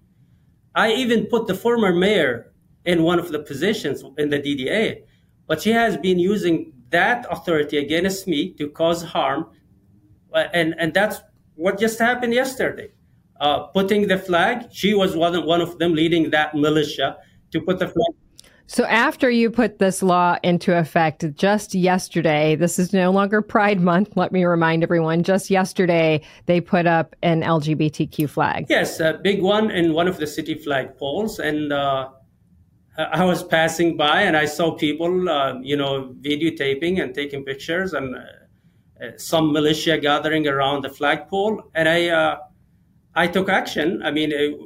I 0.74 0.92
even 0.92 1.26
put 1.26 1.46
the 1.46 1.54
former 1.54 1.92
mayor 1.92 2.52
in 2.86 3.02
one 3.02 3.18
of 3.18 3.30
the 3.32 3.40
positions 3.40 4.02
in 4.18 4.30
the 4.30 4.38
DDA, 4.38 5.02
but 5.46 5.60
she 5.60 5.70
has 5.72 5.96
been 5.96 6.18
using 6.18 6.72
that 6.90 7.26
authority 7.30 7.78
against 7.78 8.26
me 8.26 8.52
to 8.54 8.68
cause 8.70 9.02
harm. 9.02 9.46
And, 10.34 10.74
and 10.78 10.94
that's 10.94 11.20
what 11.54 11.78
just 11.78 11.98
happened 11.98 12.32
yesterday. 12.32 12.90
Uh, 13.40 13.64
putting 13.64 14.08
the 14.08 14.18
flag, 14.18 14.66
she 14.72 14.94
was 14.94 15.16
one, 15.16 15.44
one 15.44 15.60
of 15.60 15.78
them 15.78 15.94
leading 15.94 16.30
that 16.30 16.54
militia 16.54 17.16
to 17.50 17.60
put 17.60 17.78
the 17.78 17.88
flag 17.88 18.14
so 18.68 18.84
after 18.84 19.30
you 19.30 19.48
put 19.48 19.78
this 19.78 20.02
law 20.02 20.38
into 20.42 20.76
effect 20.76 21.24
just 21.34 21.72
yesterday, 21.72 22.56
this 22.56 22.80
is 22.80 22.92
no 22.92 23.12
longer 23.12 23.40
Pride 23.40 23.80
Month. 23.80 24.16
Let 24.16 24.32
me 24.32 24.44
remind 24.44 24.82
everyone, 24.82 25.22
just 25.22 25.50
yesterday, 25.50 26.20
they 26.46 26.60
put 26.60 26.84
up 26.84 27.14
an 27.22 27.42
LGBTQ 27.42 28.28
flag. 28.28 28.66
Yes, 28.68 28.98
a 28.98 29.20
big 29.22 29.40
one 29.40 29.70
in 29.70 29.92
one 29.92 30.08
of 30.08 30.18
the 30.18 30.26
city 30.26 30.54
flag 30.54 30.98
poles. 30.98 31.38
And 31.38 31.72
uh, 31.72 32.08
I 32.98 33.24
was 33.24 33.42
passing 33.42 33.96
by 33.96 34.22
and 34.22 34.36
I 34.36 34.46
saw 34.46 34.72
people, 34.72 35.28
uh, 35.28 35.58
you 35.60 35.76
know, 35.76 36.14
videotaping 36.20 37.02
and 37.02 37.14
taking 37.14 37.44
pictures 37.44 37.92
and 37.92 38.16
uh, 38.16 38.20
uh 39.04 39.10
some 39.18 39.52
militia 39.52 39.98
gathering 39.98 40.48
around 40.48 40.82
the 40.82 40.88
flagpole. 40.88 41.62
And 41.74 41.88
I, 41.88 42.08
uh, 42.08 42.38
I 43.14 43.26
took 43.26 43.48
action. 43.48 44.02
I 44.02 44.10
mean, 44.10 44.32
it, 44.32 44.58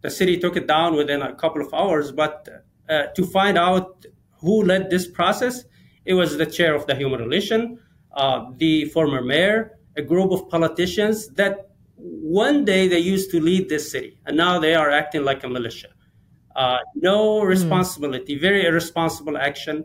the 0.00 0.10
city 0.10 0.38
took 0.38 0.56
it 0.56 0.66
down 0.66 0.96
within 0.96 1.22
a 1.22 1.34
couple 1.34 1.62
of 1.62 1.72
hours, 1.74 2.12
but 2.12 2.48
uh, 2.88 3.06
to 3.16 3.24
find 3.26 3.58
out 3.58 4.04
who 4.40 4.62
led 4.62 4.90
this 4.90 5.06
process, 5.06 5.64
it 6.04 6.14
was 6.14 6.36
the 6.36 6.46
chair 6.46 6.74
of 6.74 6.86
the 6.86 6.94
Human 6.94 7.20
Relation, 7.20 7.78
uh, 8.14 8.46
the 8.56 8.84
former 8.86 9.22
mayor, 9.22 9.78
a 9.96 10.02
group 10.02 10.30
of 10.32 10.48
politicians 10.50 11.28
that 11.30 11.70
one 11.96 12.64
day 12.64 12.88
they 12.88 12.98
used 12.98 13.30
to 13.30 13.40
lead 13.40 13.68
this 13.68 13.90
city, 13.90 14.18
and 14.26 14.36
now 14.36 14.58
they 14.58 14.74
are 14.74 14.90
acting 14.90 15.24
like 15.24 15.44
a 15.44 15.48
militia. 15.48 15.88
Uh, 16.56 16.78
no 16.94 17.40
hmm. 17.40 17.46
responsibility, 17.46 18.36
mm. 18.36 18.40
very 18.40 18.64
irresponsible 18.64 19.36
action, 19.36 19.84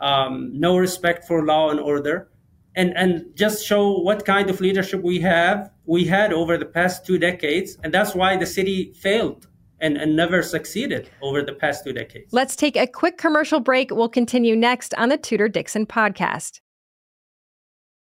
um, 0.00 0.50
no 0.52 0.76
respect 0.76 1.24
for 1.24 1.44
law 1.44 1.70
and 1.70 1.80
order, 1.80 2.28
and 2.76 2.96
and 2.96 3.24
just 3.34 3.66
show 3.66 3.98
what 3.98 4.24
kind 4.24 4.48
of 4.48 4.60
leadership 4.60 5.02
we 5.02 5.18
have 5.20 5.70
we 5.86 6.04
had 6.04 6.32
over 6.32 6.56
the 6.56 6.66
past 6.66 7.04
two 7.04 7.18
decades, 7.18 7.78
and 7.82 7.92
that's 7.92 8.14
why 8.14 8.36
the 8.36 8.46
city 8.46 8.92
failed 8.94 9.48
and, 9.80 9.96
and 9.96 10.16
never 10.16 10.42
succeeded 10.42 11.10
over 11.20 11.42
the 11.42 11.52
past 11.52 11.84
two 11.84 11.92
decades. 11.92 12.32
Let's 12.32 12.56
take 12.56 12.76
a 12.76 12.86
quick 12.86 13.18
commercial 13.18 13.60
break. 13.60 13.90
We'll 13.90 14.08
continue 14.08 14.56
next 14.56 14.94
on 14.94 15.08
the 15.08 15.18
Tudor 15.18 15.48
Dixon 15.48 15.86
podcast. 15.86 16.60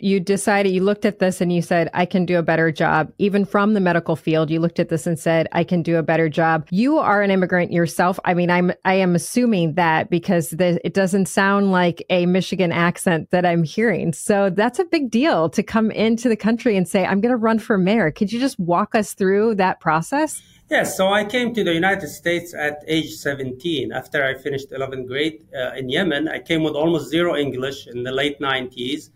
you 0.00 0.20
decided 0.20 0.72
you 0.72 0.82
looked 0.82 1.04
at 1.04 1.18
this 1.18 1.40
and 1.40 1.52
you 1.52 1.62
said 1.62 1.90
i 1.94 2.04
can 2.04 2.24
do 2.24 2.38
a 2.38 2.42
better 2.42 2.70
job. 2.70 3.12
Even 3.18 3.44
from 3.44 3.74
the 3.74 3.80
medical 3.80 4.16
field 4.16 4.50
you 4.50 4.60
looked 4.60 4.78
at 4.78 4.88
this 4.88 5.06
and 5.06 5.18
said 5.18 5.48
i 5.52 5.64
can 5.64 5.82
do 5.82 5.96
a 5.96 6.02
better 6.02 6.28
job. 6.28 6.66
You 6.70 6.98
are 6.98 7.22
an 7.22 7.30
immigrant 7.30 7.72
yourself. 7.72 8.18
I 8.24 8.34
mean 8.34 8.50
i'm 8.50 8.72
i 8.84 8.94
am 8.94 9.14
assuming 9.14 9.74
that 9.74 10.10
because 10.10 10.50
the, 10.50 10.80
it 10.84 10.94
doesn't 10.94 11.26
sound 11.26 11.72
like 11.72 12.04
a 12.10 12.26
michigan 12.26 12.72
accent 12.72 13.30
that 13.30 13.44
i'm 13.44 13.62
hearing. 13.62 14.12
So 14.12 14.50
that's 14.50 14.78
a 14.78 14.84
big 14.84 15.10
deal 15.10 15.48
to 15.50 15.62
come 15.62 15.90
into 15.90 16.28
the 16.28 16.36
country 16.36 16.76
and 16.76 16.88
say 16.88 17.04
i'm 17.04 17.20
going 17.20 17.32
to 17.32 17.36
run 17.36 17.58
for 17.58 17.78
mayor. 17.78 18.10
Could 18.10 18.32
you 18.32 18.40
just 18.40 18.58
walk 18.58 18.94
us 18.94 19.14
through 19.14 19.56
that 19.56 19.80
process? 19.80 20.42
Yes, 20.70 20.98
so 20.98 21.08
I 21.08 21.24
came 21.24 21.54
to 21.54 21.64
the 21.64 21.72
United 21.72 22.08
States 22.08 22.52
at 22.52 22.84
age 22.86 23.14
17 23.14 23.90
after 23.90 24.22
I 24.22 24.34
finished 24.34 24.70
11th 24.70 25.06
grade 25.06 25.46
uh, 25.56 25.72
in 25.72 25.88
Yemen. 25.88 26.28
I 26.28 26.40
came 26.40 26.62
with 26.62 26.74
almost 26.74 27.08
zero 27.08 27.36
English 27.36 27.86
in 27.86 28.02
the 28.02 28.12
late 28.12 28.38
90s. 28.38 29.08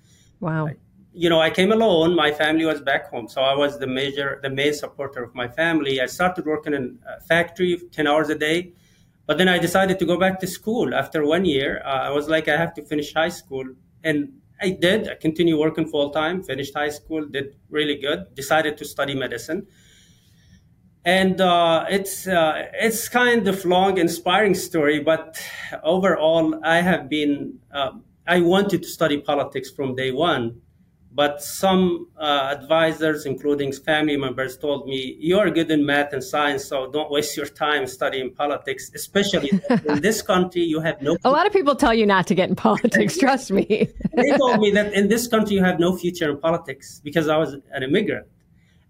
Wow. 0.43 0.71
You 1.15 1.31
know, 1.31 1.41
I 1.41 1.51
came 1.51 1.71
alone. 1.71 2.17
My 2.17 2.33
family 2.33 2.65
was 2.65 2.81
back 2.81 3.09
home, 3.11 3.29
so 3.29 3.43
I 3.43 3.55
was 3.55 3.79
the 3.79 3.87
major, 3.87 4.41
the 4.43 4.51
main 4.51 4.75
supporter 4.75 5.23
of 5.23 5.35
my 5.37 5.47
family. 5.47 6.01
I 6.01 6.07
started 6.07 6.47
working 6.47 6.75
in 6.75 6.99
a 7.07 7.21
factory, 7.21 7.79
ten 7.93 8.09
hours 8.09 8.29
a 8.29 8.35
day, 8.35 8.73
but 9.27 9.39
then 9.39 9.49
I 9.49 9.59
decided 9.59 10.01
to 10.01 10.05
go 10.05 10.19
back 10.19 10.41
to 10.41 10.49
school. 10.49 10.95
After 10.95 11.25
one 11.25 11.45
year, 11.45 11.81
uh, 11.85 12.09
I 12.09 12.11
was 12.11 12.29
like, 12.29 12.49
I 12.49 12.57
have 12.57 12.75
to 12.75 12.83
finish 12.83 13.15
high 13.15 13.29
school, 13.29 13.65
and 14.03 14.33
I 14.61 14.71
did. 14.71 15.09
I 15.09 15.15
continued 15.15 15.59
working 15.61 15.87
full 15.87 16.11
time, 16.11 16.43
finished 16.43 16.75
high 16.75 16.91
school, 16.91 17.25
did 17.27 17.55
really 17.71 17.97
good. 17.97 18.35
Decided 18.35 18.77
to 18.79 18.85
study 18.85 19.15
medicine, 19.15 19.69
and 21.05 21.41
uh, 21.41 21.85
it's 21.89 22.27
uh, 22.27 22.69
it's 22.73 23.09
kind 23.09 23.47
of 23.47 23.65
long, 23.65 23.99
inspiring 23.99 24.55
story. 24.55 24.99
But 24.99 25.41
overall, 25.85 26.59
I 26.65 26.81
have 26.81 27.09
been 27.09 27.61
uh, 27.73 27.93
I 28.27 28.41
wanted 28.41 28.83
to 28.83 28.89
study 28.89 29.19
politics 29.21 29.71
from 29.71 29.97
day 29.97 30.13
one, 30.13 30.61
but 31.15 31.43
some 31.43 32.09
uh, 32.17 32.55
advisors, 32.57 33.27
including 33.27 33.73
family 33.73 34.17
members, 34.17 34.57
told 34.57 34.87
me, 34.87 35.17
You 35.19 35.39
are 35.39 35.51
good 35.51 35.71
in 35.71 35.85
math 35.85 36.13
and 36.13 36.25
science, 36.25 36.65
so 36.65 36.91
don't 36.91 37.11
waste 37.11 37.37
your 37.37 37.47
time 37.47 37.87
studying 37.87 38.33
politics, 38.33 38.91
especially 38.95 39.51
in 39.87 40.01
this 40.01 40.23
country, 40.23 40.63
you 40.63 40.81
have 40.81 41.03
no. 41.03 41.17
A 41.25 41.31
lot 41.31 41.47
of 41.47 41.53
people 41.53 41.75
tell 41.75 41.93
you 41.93 42.07
not 42.07 42.27
to 42.29 42.35
get 42.35 42.49
in 42.49 42.57
politics, 42.57 43.19
trust 43.19 43.51
me. 43.51 43.89
they 44.15 44.31
told 44.39 44.61
me 44.61 44.71
that 44.71 44.95
in 44.95 45.09
this 45.09 45.27
country, 45.29 45.57
you 45.57 45.65
have 45.65 45.79
no 45.79 45.97
future 45.97 46.31
in 46.31 46.39
politics 46.39 47.01
because 47.05 47.29
I 47.29 47.37
was 47.37 47.55
an 47.73 47.83
immigrant. 47.83 48.27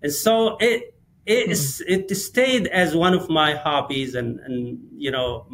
And 0.02 0.12
so 0.12 0.56
it, 0.60 0.94
it, 1.26 1.46
hmm. 1.46 1.92
it 1.92 2.14
stayed 2.16 2.66
as 2.68 2.94
one 2.94 3.14
of 3.14 3.28
my 3.28 3.54
hobbies 3.54 4.14
and, 4.14 4.38
and 4.40 4.78
you 4.96 5.10
know, 5.10 5.46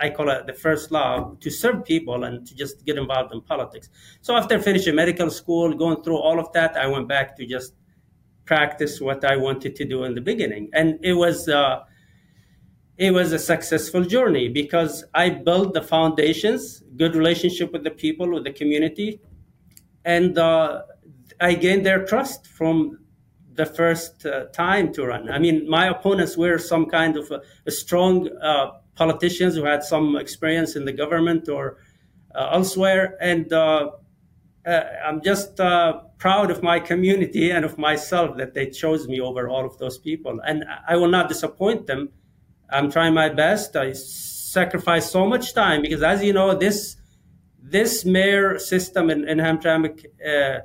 I 0.00 0.10
call 0.10 0.30
it 0.30 0.46
the 0.46 0.52
first 0.54 0.90
law 0.90 1.36
to 1.40 1.50
serve 1.50 1.84
people 1.84 2.24
and 2.24 2.46
to 2.46 2.54
just 2.54 2.84
get 2.84 2.96
involved 2.98 3.32
in 3.32 3.40
politics. 3.40 3.88
So 4.20 4.36
after 4.36 4.58
finishing 4.58 4.94
medical 4.94 5.30
school, 5.30 5.74
going 5.74 6.02
through 6.02 6.18
all 6.18 6.38
of 6.38 6.52
that, 6.52 6.76
I 6.76 6.86
went 6.86 7.08
back 7.08 7.36
to 7.36 7.46
just 7.46 7.74
practice 8.44 9.00
what 9.00 9.24
I 9.24 9.36
wanted 9.36 9.76
to 9.76 9.84
do 9.84 10.04
in 10.04 10.14
the 10.14 10.20
beginning. 10.20 10.70
And 10.72 10.98
it 11.02 11.14
was, 11.14 11.48
uh, 11.48 11.84
it 12.98 13.12
was 13.12 13.32
a 13.32 13.38
successful 13.38 14.04
journey 14.04 14.48
because 14.48 15.04
I 15.14 15.30
built 15.30 15.74
the 15.74 15.82
foundations, 15.82 16.82
good 16.96 17.14
relationship 17.14 17.72
with 17.72 17.84
the 17.84 17.90
people, 17.90 18.30
with 18.32 18.44
the 18.44 18.52
community, 18.52 19.20
and 20.04 20.36
uh, 20.36 20.82
I 21.40 21.54
gained 21.54 21.86
their 21.86 22.04
trust 22.04 22.46
from 22.46 22.98
the 23.54 23.66
first 23.66 24.24
uh, 24.26 24.46
time 24.46 24.92
to 24.94 25.06
run. 25.06 25.28
I 25.30 25.38
mean, 25.38 25.68
my 25.68 25.88
opponents 25.88 26.36
were 26.36 26.58
some 26.58 26.86
kind 26.86 27.16
of 27.16 27.30
a, 27.30 27.42
a 27.66 27.70
strong 27.70 28.28
uh, 28.40 28.72
politicians 28.94 29.54
who 29.56 29.64
had 29.64 29.82
some 29.82 30.16
experience 30.16 30.76
in 30.76 30.84
the 30.84 30.92
government 30.92 31.48
or 31.48 31.78
uh, 32.34 32.50
elsewhere, 32.52 33.16
and 33.20 33.52
uh, 33.52 33.90
uh, 34.66 34.80
I'm 35.04 35.22
just 35.22 35.56
proud 35.56 36.50
of 36.50 36.62
my 36.62 36.78
community 36.78 37.50
and 37.50 37.64
of 37.64 37.78
myself 37.78 38.36
that 38.38 38.54
they 38.54 38.70
chose 38.70 39.08
me 39.08 39.20
over 39.20 39.48
all 39.48 39.66
of 39.66 39.76
those 39.78 39.98
people, 39.98 40.40
and 40.46 40.64
I 40.88 40.96
will 40.96 41.10
not 41.10 41.28
disappoint 41.28 41.86
them. 41.86 42.10
I'm 42.70 42.90
trying 42.90 43.14
my 43.14 43.28
best. 43.28 43.76
I 43.76 43.92
sacrifice 43.92 45.10
so 45.10 45.26
much 45.26 45.54
time 45.54 45.82
because, 45.82 46.02
as 46.02 46.22
you 46.22 46.32
know, 46.32 46.54
this 46.54 46.96
this 47.62 48.04
mayor 48.04 48.58
system 48.58 49.08
in, 49.10 49.26
in 49.28 49.38
Hamtramck 49.38 50.04
uh, 50.26 50.58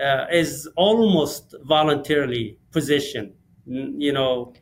uh, 0.00 0.26
is 0.30 0.68
almost 0.76 1.54
voluntarily 1.62 2.58
positioned. 2.70 3.32
You 3.66 4.12
know, 4.12 4.52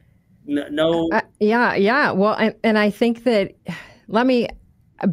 no. 0.46 1.08
Uh, 1.12 1.20
yeah, 1.40 1.74
yeah. 1.74 2.10
Well, 2.12 2.34
and, 2.34 2.54
and 2.64 2.78
I 2.78 2.90
think 2.90 3.24
that 3.24 3.54
let 4.08 4.26
me 4.26 4.48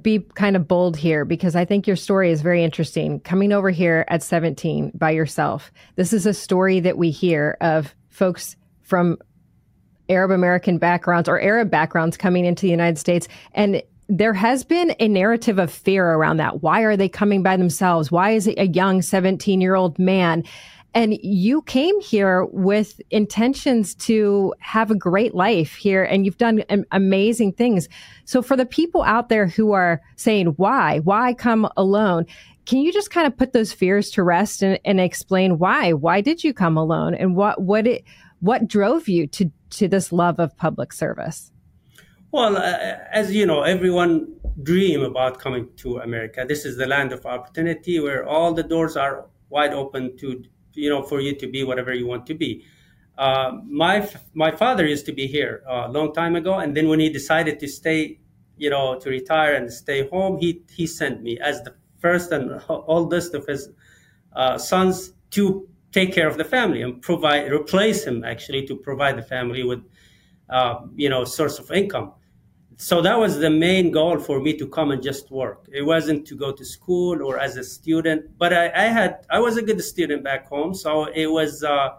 be 0.01 0.19
kind 0.35 0.55
of 0.55 0.67
bold 0.67 0.97
here 0.97 1.25
because 1.25 1.55
I 1.55 1.65
think 1.65 1.87
your 1.87 1.95
story 1.95 2.31
is 2.31 2.41
very 2.41 2.63
interesting. 2.63 3.19
Coming 3.21 3.51
over 3.51 3.69
here 3.69 4.05
at 4.09 4.21
17 4.21 4.91
by 4.95 5.11
yourself, 5.11 5.71
this 5.95 6.13
is 6.13 6.25
a 6.25 6.33
story 6.33 6.79
that 6.81 6.97
we 6.97 7.11
hear 7.11 7.57
of 7.61 7.95
folks 8.09 8.55
from 8.81 9.17
Arab 10.09 10.31
American 10.31 10.77
backgrounds 10.77 11.29
or 11.29 11.39
Arab 11.39 11.69
backgrounds 11.69 12.17
coming 12.17 12.45
into 12.45 12.63
the 12.63 12.71
United 12.71 12.97
States. 12.97 13.27
And 13.53 13.81
there 14.07 14.33
has 14.33 14.63
been 14.63 14.95
a 14.99 15.07
narrative 15.07 15.59
of 15.59 15.71
fear 15.71 16.05
around 16.05 16.37
that. 16.37 16.63
Why 16.63 16.81
are 16.81 16.97
they 16.97 17.09
coming 17.09 17.43
by 17.43 17.57
themselves? 17.57 18.11
Why 18.11 18.31
is 18.31 18.47
it 18.47 18.57
a 18.57 18.67
young 18.67 19.01
17 19.01 19.61
year 19.61 19.75
old 19.75 19.99
man? 19.99 20.43
And 20.93 21.17
you 21.21 21.62
came 21.63 21.99
here 22.02 22.45
with 22.45 22.99
intentions 23.12 23.93
to 23.95 24.56
have 24.60 24.89
a 24.89 24.95
great 24.95 25.36
life 25.36 25.75
here, 25.75 26.04
and 26.04 26.25
you've 26.25 26.38
done 26.38 26.63
amazing 26.91 27.54
things. 27.54 27.88
So, 28.25 28.41
for 28.41 28.58
the 28.58 28.65
people 28.65 29.04
out 29.04 29.30
there 29.30 29.45
who 29.45 29.71
are 29.71 30.02
saying, 30.15 30.47
why? 30.58 30.99
Why 30.99 31.34
come 31.36 31.69
alone? 31.78 32.25
Can 32.65 32.80
you 32.80 32.91
just 32.91 33.12
kind 33.12 33.28
of 33.28 33.38
put 33.38 33.54
those 33.54 33.71
fears 33.71 34.10
to 34.12 34.23
rest 34.23 34.63
and, 34.63 34.80
and 34.84 34.99
explain 34.99 35.60
why? 35.60 35.93
Why 35.93 36.21
did 36.21 36.43
you 36.43 36.54
come 36.54 36.78
alone? 36.78 37.13
And 37.13 37.36
what, 37.36 37.62
what, 37.62 37.86
it, 37.86 38.04
what 38.39 38.67
drove 38.67 39.08
you 39.08 39.28
to, 39.28 39.52
to 39.71 39.88
this 39.88 40.12
love 40.12 40.39
of 40.39 40.56
public 40.58 40.93
service? 40.93 41.52
Well, 42.32 42.58
uh, 42.58 42.97
as 43.12 43.34
you 43.34 43.45
know, 43.45 43.63
everyone 43.63 44.28
dream 44.62 45.02
about 45.02 45.39
coming 45.39 45.67
to 45.78 45.97
America. 45.97 46.45
This 46.47 46.65
is 46.65 46.78
the 46.78 46.86
land 46.86 47.12
of 47.12 47.25
opportunity 47.25 47.99
where 47.99 48.28
all 48.28 48.54
the 48.54 48.63
doors 48.63 48.95
are 48.95 49.25
wide 49.49 49.73
open 49.73 50.15
to 50.17 50.43
you 50.79 50.89
know 50.89 51.03
for 51.03 51.19
you 51.19 51.35
to 51.35 51.47
be 51.47 51.63
whatever 51.63 51.93
you 51.93 52.07
want 52.07 52.25
to 52.27 52.33
be. 52.33 52.65
Uh, 53.17 53.51
my 53.65 54.07
my 54.33 54.51
father 54.51 54.85
used 54.85 55.05
to 55.05 55.11
be 55.11 55.27
here 55.27 55.63
a 55.67 55.89
long 55.89 56.13
time 56.13 56.35
ago, 56.35 56.59
and 56.59 56.75
then 56.75 56.87
when 56.87 56.99
he 56.99 57.09
decided 57.09 57.59
to 57.59 57.67
stay, 57.67 58.19
you 58.57 58.69
know, 58.69 58.97
to 58.99 59.09
retire 59.09 59.53
and 59.55 59.71
stay 59.71 60.07
home, 60.07 60.37
he 60.37 60.61
he 60.71 60.87
sent 60.87 61.21
me 61.21 61.37
as 61.39 61.61
the 61.63 61.73
first 61.99 62.31
and 62.31 62.61
oldest 62.69 63.33
of 63.33 63.45
his 63.45 63.69
uh, 64.33 64.57
sons 64.57 65.13
to 65.31 65.67
take 65.91 66.13
care 66.13 66.27
of 66.27 66.37
the 66.37 66.43
family 66.43 66.81
and 66.81 67.01
provide 67.01 67.51
replace 67.51 68.05
him 68.05 68.23
actually 68.23 68.65
to 68.65 68.75
provide 68.75 69.17
the 69.17 69.21
family 69.21 69.63
with 69.63 69.83
uh, 70.49 70.75
you 70.95 71.09
know 71.09 71.23
source 71.25 71.59
of 71.59 71.71
income 71.71 72.13
so 72.81 73.01
that 73.01 73.19
was 73.19 73.39
the 73.39 73.49
main 73.49 73.91
goal 73.91 74.17
for 74.19 74.39
me 74.39 74.53
to 74.53 74.65
come 74.65 74.91
and 74.91 75.03
just 75.03 75.29
work. 75.31 75.67
It 75.69 75.81
wasn't 75.81 76.25
to 76.27 76.35
go 76.35 76.53
to 76.53 76.63
school 76.63 77.21
or 77.21 77.37
as 77.37 77.57
a 77.57 77.63
student, 77.63 78.37
but 78.37 78.53
I, 78.53 78.71
I 78.73 78.83
had 78.87 79.25
I 79.29 79.41
was 79.41 79.57
a 79.57 79.61
good 79.61 79.81
student 79.83 80.23
back 80.23 80.47
home, 80.47 80.73
so 80.73 81.03
it 81.07 81.25
was 81.25 81.61
uh, 81.61 81.89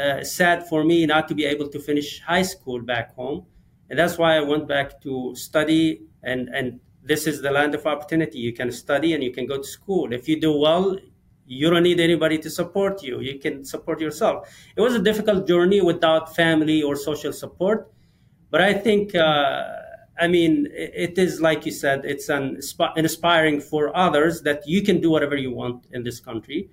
uh, 0.00 0.24
sad 0.24 0.66
for 0.66 0.82
me 0.82 1.04
not 1.04 1.28
to 1.28 1.34
be 1.34 1.44
able 1.44 1.68
to 1.68 1.78
finish 1.78 2.22
high 2.22 2.40
school 2.40 2.80
back 2.80 3.14
home, 3.16 3.44
and 3.90 3.98
that's 3.98 4.16
why 4.16 4.38
I 4.38 4.40
went 4.40 4.66
back 4.66 4.98
to 5.02 5.34
study. 5.36 6.00
And 6.22 6.48
and 6.54 6.80
this 7.02 7.26
is 7.26 7.42
the 7.42 7.50
land 7.50 7.74
of 7.74 7.84
opportunity. 7.84 8.38
You 8.38 8.54
can 8.54 8.72
study 8.72 9.12
and 9.12 9.22
you 9.22 9.30
can 9.30 9.44
go 9.44 9.58
to 9.58 9.68
school. 9.78 10.14
If 10.14 10.26
you 10.26 10.40
do 10.40 10.56
well, 10.56 10.96
you 11.44 11.68
don't 11.68 11.82
need 11.82 12.00
anybody 12.00 12.38
to 12.38 12.48
support 12.48 13.02
you. 13.02 13.20
You 13.20 13.38
can 13.38 13.62
support 13.62 14.00
yourself. 14.00 14.48
It 14.74 14.80
was 14.80 14.94
a 14.94 15.02
difficult 15.02 15.46
journey 15.46 15.82
without 15.82 16.34
family 16.34 16.82
or 16.82 16.96
social 16.96 17.34
support, 17.34 17.92
but 18.50 18.62
I 18.62 18.72
think. 18.72 19.14
Uh, 19.14 19.84
I 20.18 20.26
mean, 20.26 20.68
it 20.72 21.16
is 21.18 21.40
like 21.40 21.64
you 21.64 21.72
said, 21.72 22.04
it's 22.04 22.28
an 22.28 22.60
inspiring 22.96 23.60
for 23.60 23.96
others 23.96 24.42
that 24.42 24.66
you 24.66 24.82
can 24.82 25.00
do 25.00 25.10
whatever 25.10 25.36
you 25.36 25.52
want 25.52 25.86
in 25.92 26.02
this 26.02 26.20
country. 26.20 26.70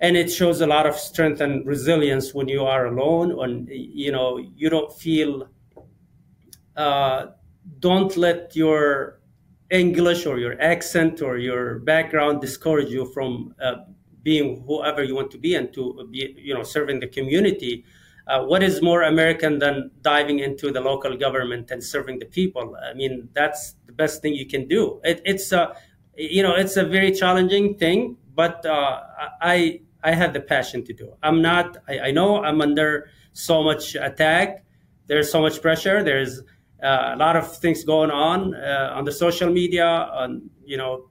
And 0.00 0.16
it 0.16 0.32
shows 0.32 0.60
a 0.60 0.66
lot 0.66 0.86
of 0.86 0.96
strength 0.96 1.40
and 1.40 1.66
resilience 1.66 2.32
when 2.34 2.48
you 2.48 2.64
are 2.64 2.86
alone, 2.86 3.38
and 3.38 3.68
you 3.70 4.10
know 4.10 4.38
you 4.38 4.70
don't 4.70 4.92
feel. 4.92 5.48
Uh, 6.76 7.26
don't 7.78 8.16
let 8.16 8.56
your 8.56 9.20
English 9.70 10.26
or 10.26 10.38
your 10.38 10.60
accent 10.60 11.20
or 11.20 11.36
your 11.36 11.78
background 11.80 12.40
discourage 12.40 12.88
you 12.88 13.04
from 13.12 13.54
uh, 13.62 13.74
being 14.22 14.64
whoever 14.66 15.02
you 15.02 15.14
want 15.14 15.30
to 15.30 15.38
be 15.38 15.54
and 15.54 15.72
to 15.74 16.08
be, 16.10 16.34
you 16.38 16.54
know, 16.54 16.62
serving 16.62 17.00
the 17.00 17.06
community 17.06 17.84
uh, 18.30 18.44
what 18.44 18.62
is 18.62 18.80
more 18.80 19.02
American 19.02 19.58
than 19.58 19.90
diving 20.02 20.38
into 20.38 20.70
the 20.70 20.80
local 20.80 21.16
government 21.16 21.70
and 21.72 21.82
serving 21.82 22.20
the 22.20 22.26
people? 22.26 22.76
I 22.88 22.94
mean, 22.94 23.28
that's 23.32 23.74
the 23.86 23.92
best 23.92 24.22
thing 24.22 24.34
you 24.34 24.46
can 24.46 24.68
do. 24.68 25.00
It, 25.02 25.20
it's 25.24 25.50
a, 25.50 25.74
you 26.16 26.42
know, 26.42 26.54
it's 26.54 26.76
a 26.76 26.84
very 26.84 27.12
challenging 27.12 27.76
thing, 27.76 28.16
but 28.34 28.64
uh, 28.64 29.00
I 29.40 29.80
I 30.02 30.12
have 30.12 30.32
the 30.32 30.40
passion 30.40 30.84
to 30.84 30.92
do. 30.92 31.06
It. 31.06 31.18
I'm 31.22 31.42
not. 31.42 31.76
I, 31.88 31.98
I, 31.98 32.10
know 32.12 32.42
I'm 32.42 32.60
under 32.60 33.10
so 33.32 33.62
much 33.62 33.96
attack. 33.96 34.64
There's 35.08 35.30
so 35.30 35.40
much 35.42 35.60
pressure. 35.60 36.02
There's 36.02 36.40
uh, 36.82 37.10
a 37.14 37.16
lot 37.16 37.36
of 37.36 37.56
things 37.58 37.84
going 37.84 38.10
on 38.10 38.54
uh, 38.54 38.92
on 38.94 39.04
the 39.04 39.12
social 39.12 39.50
media, 39.50 39.86
on 39.86 40.50
you 40.64 40.76
know, 40.76 41.10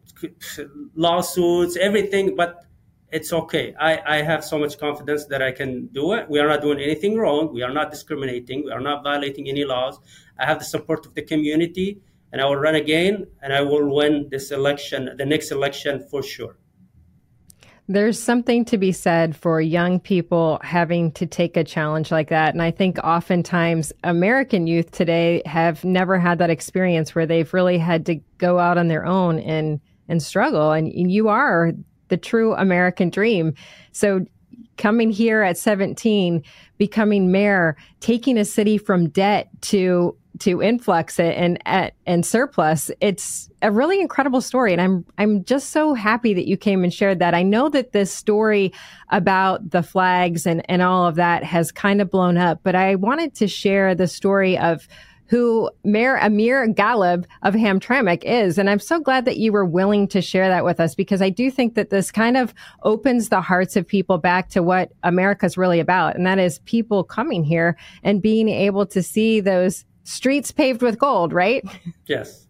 lawsuits, 0.95 1.75
everything. 1.75 2.35
But 2.35 2.63
it's 3.11 3.33
okay. 3.33 3.73
I, 3.79 4.17
I 4.17 4.21
have 4.21 4.43
so 4.43 4.57
much 4.57 4.77
confidence 4.77 5.25
that 5.25 5.41
I 5.41 5.51
can 5.51 5.87
do 5.87 6.13
it. 6.13 6.29
We 6.29 6.39
are 6.39 6.47
not 6.47 6.61
doing 6.61 6.79
anything 6.79 7.17
wrong. 7.17 7.53
We 7.53 7.63
are 7.63 7.73
not 7.73 7.91
discriminating. 7.91 8.65
We 8.65 8.71
are 8.71 8.79
not 8.79 9.03
violating 9.03 9.47
any 9.49 9.65
laws. 9.65 9.99
I 10.37 10.45
have 10.45 10.59
the 10.59 10.65
support 10.65 11.05
of 11.05 11.13
the 11.15 11.23
community, 11.23 11.99
and 12.31 12.41
I 12.41 12.45
will 12.45 12.55
run 12.55 12.75
again, 12.75 13.27
and 13.41 13.51
I 13.53 13.61
will 13.61 13.93
win 13.93 14.27
this 14.29 14.51
election, 14.51 15.09
the 15.17 15.25
next 15.25 15.51
election 15.51 16.07
for 16.09 16.21
sure. 16.21 16.57
There's 17.91 18.19
something 18.19 18.65
to 18.65 18.77
be 18.77 18.91
said 18.91 19.35
for 19.35 19.59
young 19.59 19.99
people 19.99 20.59
having 20.61 21.11
to 21.13 21.25
take 21.25 21.57
a 21.57 21.63
challenge 21.63 22.11
like 22.11 22.29
that. 22.29 22.53
And 22.53 22.61
I 22.61 22.69
think 22.69 22.99
oftentimes 22.99 23.91
American 24.03 24.67
youth 24.67 24.91
today 24.91 25.41
have 25.47 25.83
never 25.83 26.19
had 26.19 26.37
that 26.37 26.51
experience 26.51 27.15
where 27.15 27.25
they've 27.25 27.51
really 27.51 27.79
had 27.79 28.05
to 28.05 28.15
go 28.37 28.59
out 28.59 28.77
on 28.77 28.89
their 28.89 29.07
own 29.07 29.39
and 29.39 29.81
and 30.07 30.21
struggle. 30.21 30.71
And 30.71 31.11
you 31.11 31.29
are 31.29 31.71
the 32.09 32.17
true 32.17 32.53
American 32.55 33.09
dream. 33.09 33.53
So 33.91 34.25
coming 34.77 35.11
here 35.11 35.41
at 35.41 35.57
17, 35.57 36.43
becoming 36.77 37.31
mayor, 37.31 37.75
taking 37.99 38.37
a 38.37 38.45
city 38.45 38.77
from 38.77 39.09
debt 39.09 39.49
to 39.61 40.15
to 40.39 40.61
influx 40.61 41.19
it 41.19 41.35
and 41.35 41.59
at 41.65 41.93
and 42.05 42.25
surplus 42.25 42.91
it's 43.01 43.49
a 43.61 43.71
really 43.71 43.99
incredible 43.99 44.39
story 44.41 44.71
and 44.71 44.81
i'm 44.81 45.05
i'm 45.17 45.43
just 45.43 45.71
so 45.71 45.93
happy 45.93 46.33
that 46.33 46.47
you 46.47 46.55
came 46.55 46.83
and 46.83 46.93
shared 46.93 47.19
that 47.19 47.33
i 47.33 47.43
know 47.43 47.67
that 47.67 47.91
this 47.91 48.11
story 48.11 48.71
about 49.09 49.69
the 49.71 49.83
flags 49.83 50.45
and 50.45 50.63
and 50.69 50.81
all 50.81 51.05
of 51.05 51.15
that 51.15 51.43
has 51.43 51.71
kind 51.71 51.99
of 51.99 52.09
blown 52.09 52.37
up 52.37 52.59
but 52.63 52.75
i 52.75 52.95
wanted 52.95 53.33
to 53.33 53.47
share 53.47 53.93
the 53.95 54.07
story 54.07 54.57
of 54.57 54.87
who 55.29 55.69
Mayor 55.83 56.17
Amer 56.17 56.67
Ghalib 56.67 57.25
of 57.43 57.53
Hamtramck 57.53 58.23
is. 58.23 58.57
And 58.57 58.67
I'm 58.67 58.79
so 58.79 58.99
glad 58.99 59.25
that 59.25 59.37
you 59.37 59.51
were 59.51 59.63
willing 59.63 60.07
to 60.07 60.21
share 60.21 60.47
that 60.47 60.65
with 60.65 60.79
us 60.79 60.95
because 60.95 61.21
I 61.21 61.29
do 61.29 61.51
think 61.51 61.75
that 61.75 61.91
this 61.91 62.11
kind 62.11 62.35
of 62.35 62.51
opens 62.81 63.29
the 63.29 63.39
hearts 63.39 63.75
of 63.75 63.87
people 63.87 64.17
back 64.17 64.49
to 64.49 64.63
what 64.63 64.91
America's 65.03 65.55
really 65.55 65.79
about. 65.79 66.15
And 66.15 66.25
that 66.25 66.39
is 66.39 66.57
people 66.59 67.03
coming 67.03 67.43
here 67.43 67.77
and 68.01 68.23
being 68.23 68.49
able 68.49 68.87
to 68.87 69.03
see 69.03 69.39
those 69.39 69.85
streets 70.03 70.51
paved 70.51 70.81
with 70.81 70.97
gold, 70.97 71.31
right? 71.31 71.63
Yes. 72.07 72.47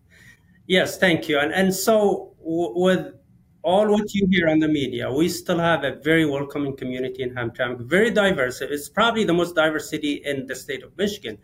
Yes, 0.68 0.98
thank 0.98 1.28
you. 1.28 1.38
And, 1.38 1.52
and 1.52 1.76
so 1.76 2.34
w- 2.40 2.74
with 2.76 3.14
all 3.62 3.90
what 3.90 4.14
you 4.14 4.26
hear 4.32 4.48
on 4.48 4.60
the 4.60 4.70
media, 4.70 5.12
we 5.12 5.28
still 5.28 5.60
have 5.60 5.84
a 5.84 5.96
very 5.98 6.26
welcoming 6.26 6.78
community 6.78 7.24
in 7.24 7.36
Hamtramck, 7.36 7.82
very 7.82 8.12
diverse. 8.12 8.62
It's 8.62 8.88
probably 8.88 9.26
the 9.26 9.34
most 9.34 9.54
diverse 9.54 9.90
city 9.90 10.22
in 10.24 10.48
the 10.48 10.56
state 10.56 10.82
of 10.82 10.98
Michigan. 10.98 11.40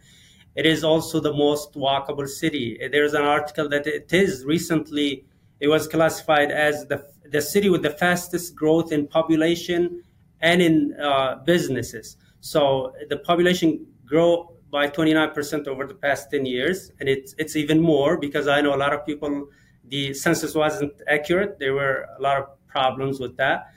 It 0.56 0.66
is 0.66 0.84
also 0.84 1.20
the 1.20 1.34
most 1.34 1.74
walkable 1.74 2.28
city. 2.28 2.80
There's 2.92 3.14
an 3.14 3.24
article 3.24 3.68
that 3.70 3.88
it 3.88 4.12
is 4.14 4.46
recently, 4.46 5.26
it 5.60 5.68
was 5.68 5.88
classified 5.88 6.52
as 6.52 6.86
the, 6.88 7.06
the 7.30 7.42
city 7.42 7.70
with 7.70 7.82
the 7.82 7.90
fastest 7.90 8.56
growth 8.56 8.92
in 8.92 9.08
population 9.08 10.04
and 10.42 10.62
in 10.62 10.96
uh, 11.02 11.36
businesses. 11.46 12.18
So 12.40 12.94
the 13.10 13.18
population 13.18 13.86
grow 14.06 14.56
by 14.72 14.88
29% 14.88 15.68
over 15.68 15.88
the 15.88 15.94
past 15.94 16.32
10 16.32 16.46
years, 16.46 16.92
and 17.00 17.08
it's 17.08 17.34
it's 17.38 17.56
even 17.56 17.80
more 17.82 18.18
because 18.18 18.48
I 18.48 18.62
know 18.62 18.76
a 18.76 18.82
lot 18.86 18.94
of 18.94 19.06
people 19.06 19.48
the 19.88 20.14
census 20.14 20.54
wasn't 20.56 20.94
accurate. 21.08 21.60
There 21.60 21.74
were 21.74 22.08
a 22.18 22.22
lot 22.22 22.38
of 22.38 22.46
problems 22.68 23.20
with 23.20 23.38
that. 23.38 23.74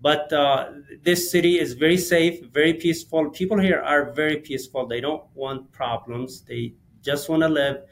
But 0.00 0.32
uh, 0.32 0.70
this 1.02 1.30
city 1.30 1.58
is 1.58 1.72
very 1.72 1.96
safe, 1.96 2.44
very 2.52 2.74
peaceful. 2.74 3.30
People 3.30 3.58
here 3.58 3.80
are 3.80 4.12
very 4.12 4.36
peaceful. 4.36 4.86
They 4.86 5.00
don't 5.00 5.24
want 5.34 5.72
problems. 5.72 6.42
They 6.42 6.74
just 7.02 7.28
want 7.28 7.42
to 7.42 7.48
live, 7.48 7.82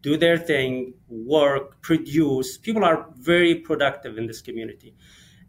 do 0.00 0.16
their 0.16 0.38
thing, 0.38 0.94
work, 1.08 1.80
produce. 1.82 2.56
People 2.56 2.84
are 2.84 3.08
very 3.16 3.56
productive 3.56 4.16
in 4.16 4.26
this 4.26 4.40
community. 4.40 4.94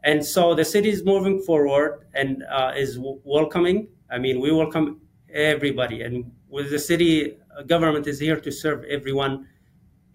And 0.03 0.25
so 0.25 0.53
the 0.53 0.65
city 0.65 0.89
is 0.89 1.05
moving 1.05 1.39
forward 1.41 2.05
and 2.13 2.43
uh, 2.51 2.73
is 2.75 2.95
w- 2.95 3.21
welcoming. 3.23 3.87
I 4.09 4.17
mean, 4.17 4.41
we 4.41 4.51
welcome 4.51 4.99
everybody. 5.33 6.01
And 6.01 6.31
with 6.49 6.71
the 6.71 6.79
city 6.79 7.37
uh, 7.57 7.63
government 7.63 8.07
is 8.07 8.19
here 8.19 8.39
to 8.39 8.51
serve 8.51 8.83
everyone 8.85 9.47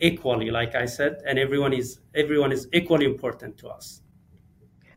equally, 0.01 0.51
like 0.51 0.74
I 0.74 0.84
said, 0.84 1.22
and 1.26 1.38
everyone 1.38 1.72
is 1.72 2.01
everyone 2.14 2.53
is 2.53 2.68
equally 2.72 3.07
important 3.07 3.57
to 3.59 3.68
us. 3.68 4.03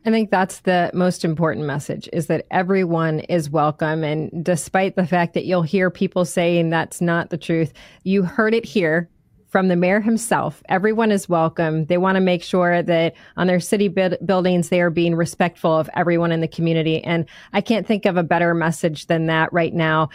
I 0.06 0.10
think 0.10 0.30
that's 0.30 0.60
the 0.60 0.90
most 0.94 1.24
important 1.26 1.66
message 1.66 2.08
is 2.12 2.26
that 2.28 2.46
everyone 2.50 3.20
is 3.20 3.50
welcome. 3.50 4.02
And 4.02 4.44
despite 4.44 4.96
the 4.96 5.06
fact 5.06 5.34
that 5.34 5.44
you'll 5.44 5.62
hear 5.62 5.90
people 5.90 6.24
saying 6.24 6.70
that's 6.70 7.02
not 7.02 7.28
the 7.28 7.36
truth, 7.36 7.74
you 8.02 8.22
heard 8.22 8.54
it 8.54 8.64
here 8.64 9.10
from 9.50 9.68
the 9.68 9.76
mayor 9.76 10.00
himself. 10.00 10.62
Everyone 10.68 11.10
is 11.10 11.28
welcome. 11.28 11.84
They 11.86 11.98
want 11.98 12.14
to 12.14 12.20
make 12.20 12.42
sure 12.42 12.82
that 12.82 13.14
on 13.36 13.48
their 13.48 13.60
city 13.60 13.88
buildings, 13.88 14.68
they 14.68 14.80
are 14.80 14.90
being 14.90 15.16
respectful 15.16 15.76
of 15.76 15.90
everyone 15.94 16.30
in 16.30 16.40
the 16.40 16.48
community. 16.48 17.02
And 17.02 17.26
I 17.52 17.60
can't 17.60 17.86
think 17.86 18.06
of 18.06 18.16
a 18.16 18.22
better 18.22 18.54
message 18.54 19.06
than 19.06 19.26
that 19.26 19.52
right 19.52 19.74
now. 19.74 20.08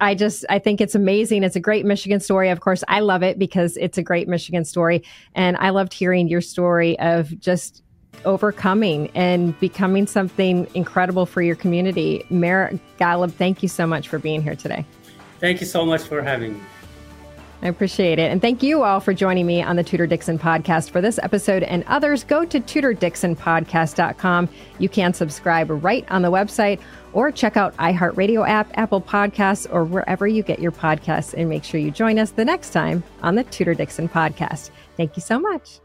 I 0.00 0.14
just, 0.14 0.46
I 0.48 0.60
think 0.60 0.80
it's 0.80 0.94
amazing. 0.94 1.42
It's 1.42 1.56
a 1.56 1.60
great 1.60 1.84
Michigan 1.84 2.20
story. 2.20 2.48
Of 2.48 2.60
course, 2.60 2.84
I 2.86 3.00
love 3.00 3.24
it 3.24 3.38
because 3.40 3.76
it's 3.76 3.98
a 3.98 4.02
great 4.02 4.28
Michigan 4.28 4.64
story. 4.64 5.02
And 5.34 5.56
I 5.56 5.70
loved 5.70 5.92
hearing 5.92 6.28
your 6.28 6.40
story 6.40 6.96
of 7.00 7.38
just 7.40 7.82
overcoming 8.24 9.10
and 9.14 9.58
becoming 9.60 10.06
something 10.06 10.66
incredible 10.74 11.26
for 11.26 11.42
your 11.42 11.56
community. 11.56 12.24
Mayor 12.30 12.78
Ghalib, 12.98 13.32
thank 13.32 13.62
you 13.62 13.68
so 13.68 13.86
much 13.86 14.08
for 14.08 14.18
being 14.18 14.42
here 14.42 14.56
today. 14.56 14.84
Thank 15.40 15.60
you 15.60 15.66
so 15.66 15.84
much 15.84 16.02
for 16.02 16.22
having 16.22 16.54
me. 16.54 16.60
I 17.62 17.68
appreciate 17.68 18.18
it. 18.18 18.30
And 18.30 18.40
thank 18.40 18.62
you 18.62 18.82
all 18.82 19.00
for 19.00 19.14
joining 19.14 19.46
me 19.46 19.62
on 19.62 19.76
the 19.76 19.82
Tudor 19.82 20.06
Dixon 20.06 20.38
podcast. 20.38 20.90
For 20.90 21.00
this 21.00 21.18
episode 21.22 21.62
and 21.62 21.84
others, 21.84 22.22
go 22.22 22.44
to 22.44 22.60
tudordixonpodcast.com. 22.60 24.48
You 24.78 24.88
can 24.88 25.14
subscribe 25.14 25.70
right 25.70 26.04
on 26.10 26.22
the 26.22 26.30
website 26.30 26.80
or 27.12 27.32
check 27.32 27.56
out 27.56 27.74
iHeartRadio 27.78 28.46
app, 28.46 28.70
Apple 28.74 29.00
Podcasts, 29.00 29.66
or 29.72 29.84
wherever 29.84 30.26
you 30.26 30.42
get 30.42 30.58
your 30.58 30.72
podcasts. 30.72 31.34
And 31.34 31.48
make 31.48 31.64
sure 31.64 31.80
you 31.80 31.90
join 31.90 32.18
us 32.18 32.30
the 32.30 32.44
next 32.44 32.70
time 32.70 33.02
on 33.22 33.36
the 33.36 33.44
Tudor 33.44 33.74
Dixon 33.74 34.08
podcast. 34.08 34.70
Thank 34.96 35.16
you 35.16 35.22
so 35.22 35.38
much. 35.38 35.80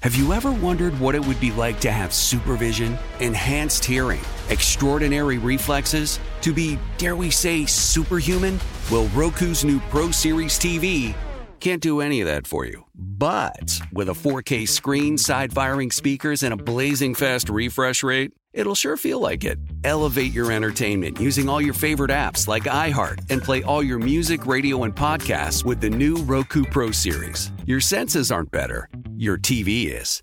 Have 0.00 0.14
you 0.14 0.32
ever 0.32 0.52
wondered 0.52 0.98
what 1.00 1.16
it 1.16 1.24
would 1.26 1.40
be 1.40 1.50
like 1.50 1.80
to 1.80 1.90
have 1.90 2.14
supervision, 2.14 2.96
enhanced 3.18 3.84
hearing, 3.84 4.20
extraordinary 4.48 5.38
reflexes, 5.38 6.20
to 6.40 6.52
be, 6.52 6.78
dare 6.98 7.16
we 7.16 7.30
say, 7.30 7.66
superhuman? 7.66 8.60
Well, 8.92 9.08
Roku's 9.08 9.64
new 9.64 9.80
Pro 9.90 10.12
Series 10.12 10.58
TV 10.58 11.14
can't 11.60 11.82
do 11.82 12.00
any 12.00 12.20
of 12.20 12.28
that 12.28 12.46
for 12.46 12.64
you. 12.64 12.84
But 12.94 13.80
with 13.92 14.08
a 14.08 14.12
4K 14.12 14.68
screen, 14.68 15.18
side 15.18 15.52
firing 15.52 15.90
speakers, 15.90 16.42
and 16.42 16.54
a 16.54 16.56
blazing 16.56 17.14
fast 17.14 17.48
refresh 17.48 18.02
rate, 18.02 18.32
it'll 18.52 18.76
sure 18.76 18.96
feel 18.96 19.20
like 19.20 19.44
it. 19.44 19.58
Elevate 19.84 20.32
your 20.32 20.52
entertainment 20.52 21.18
using 21.20 21.48
all 21.48 21.60
your 21.60 21.74
favorite 21.74 22.10
apps 22.10 22.46
like 22.46 22.64
iHeart 22.64 23.18
and 23.30 23.42
play 23.42 23.62
all 23.64 23.82
your 23.82 23.98
music, 23.98 24.46
radio, 24.46 24.84
and 24.84 24.94
podcasts 24.94 25.64
with 25.64 25.80
the 25.80 25.90
new 25.90 26.16
Roku 26.18 26.64
Pro 26.64 26.92
Series. 26.92 27.50
Your 27.68 27.80
senses 27.80 28.32
aren't 28.32 28.50
better, 28.50 28.88
your 29.18 29.36
TV 29.36 29.92
is. 29.92 30.22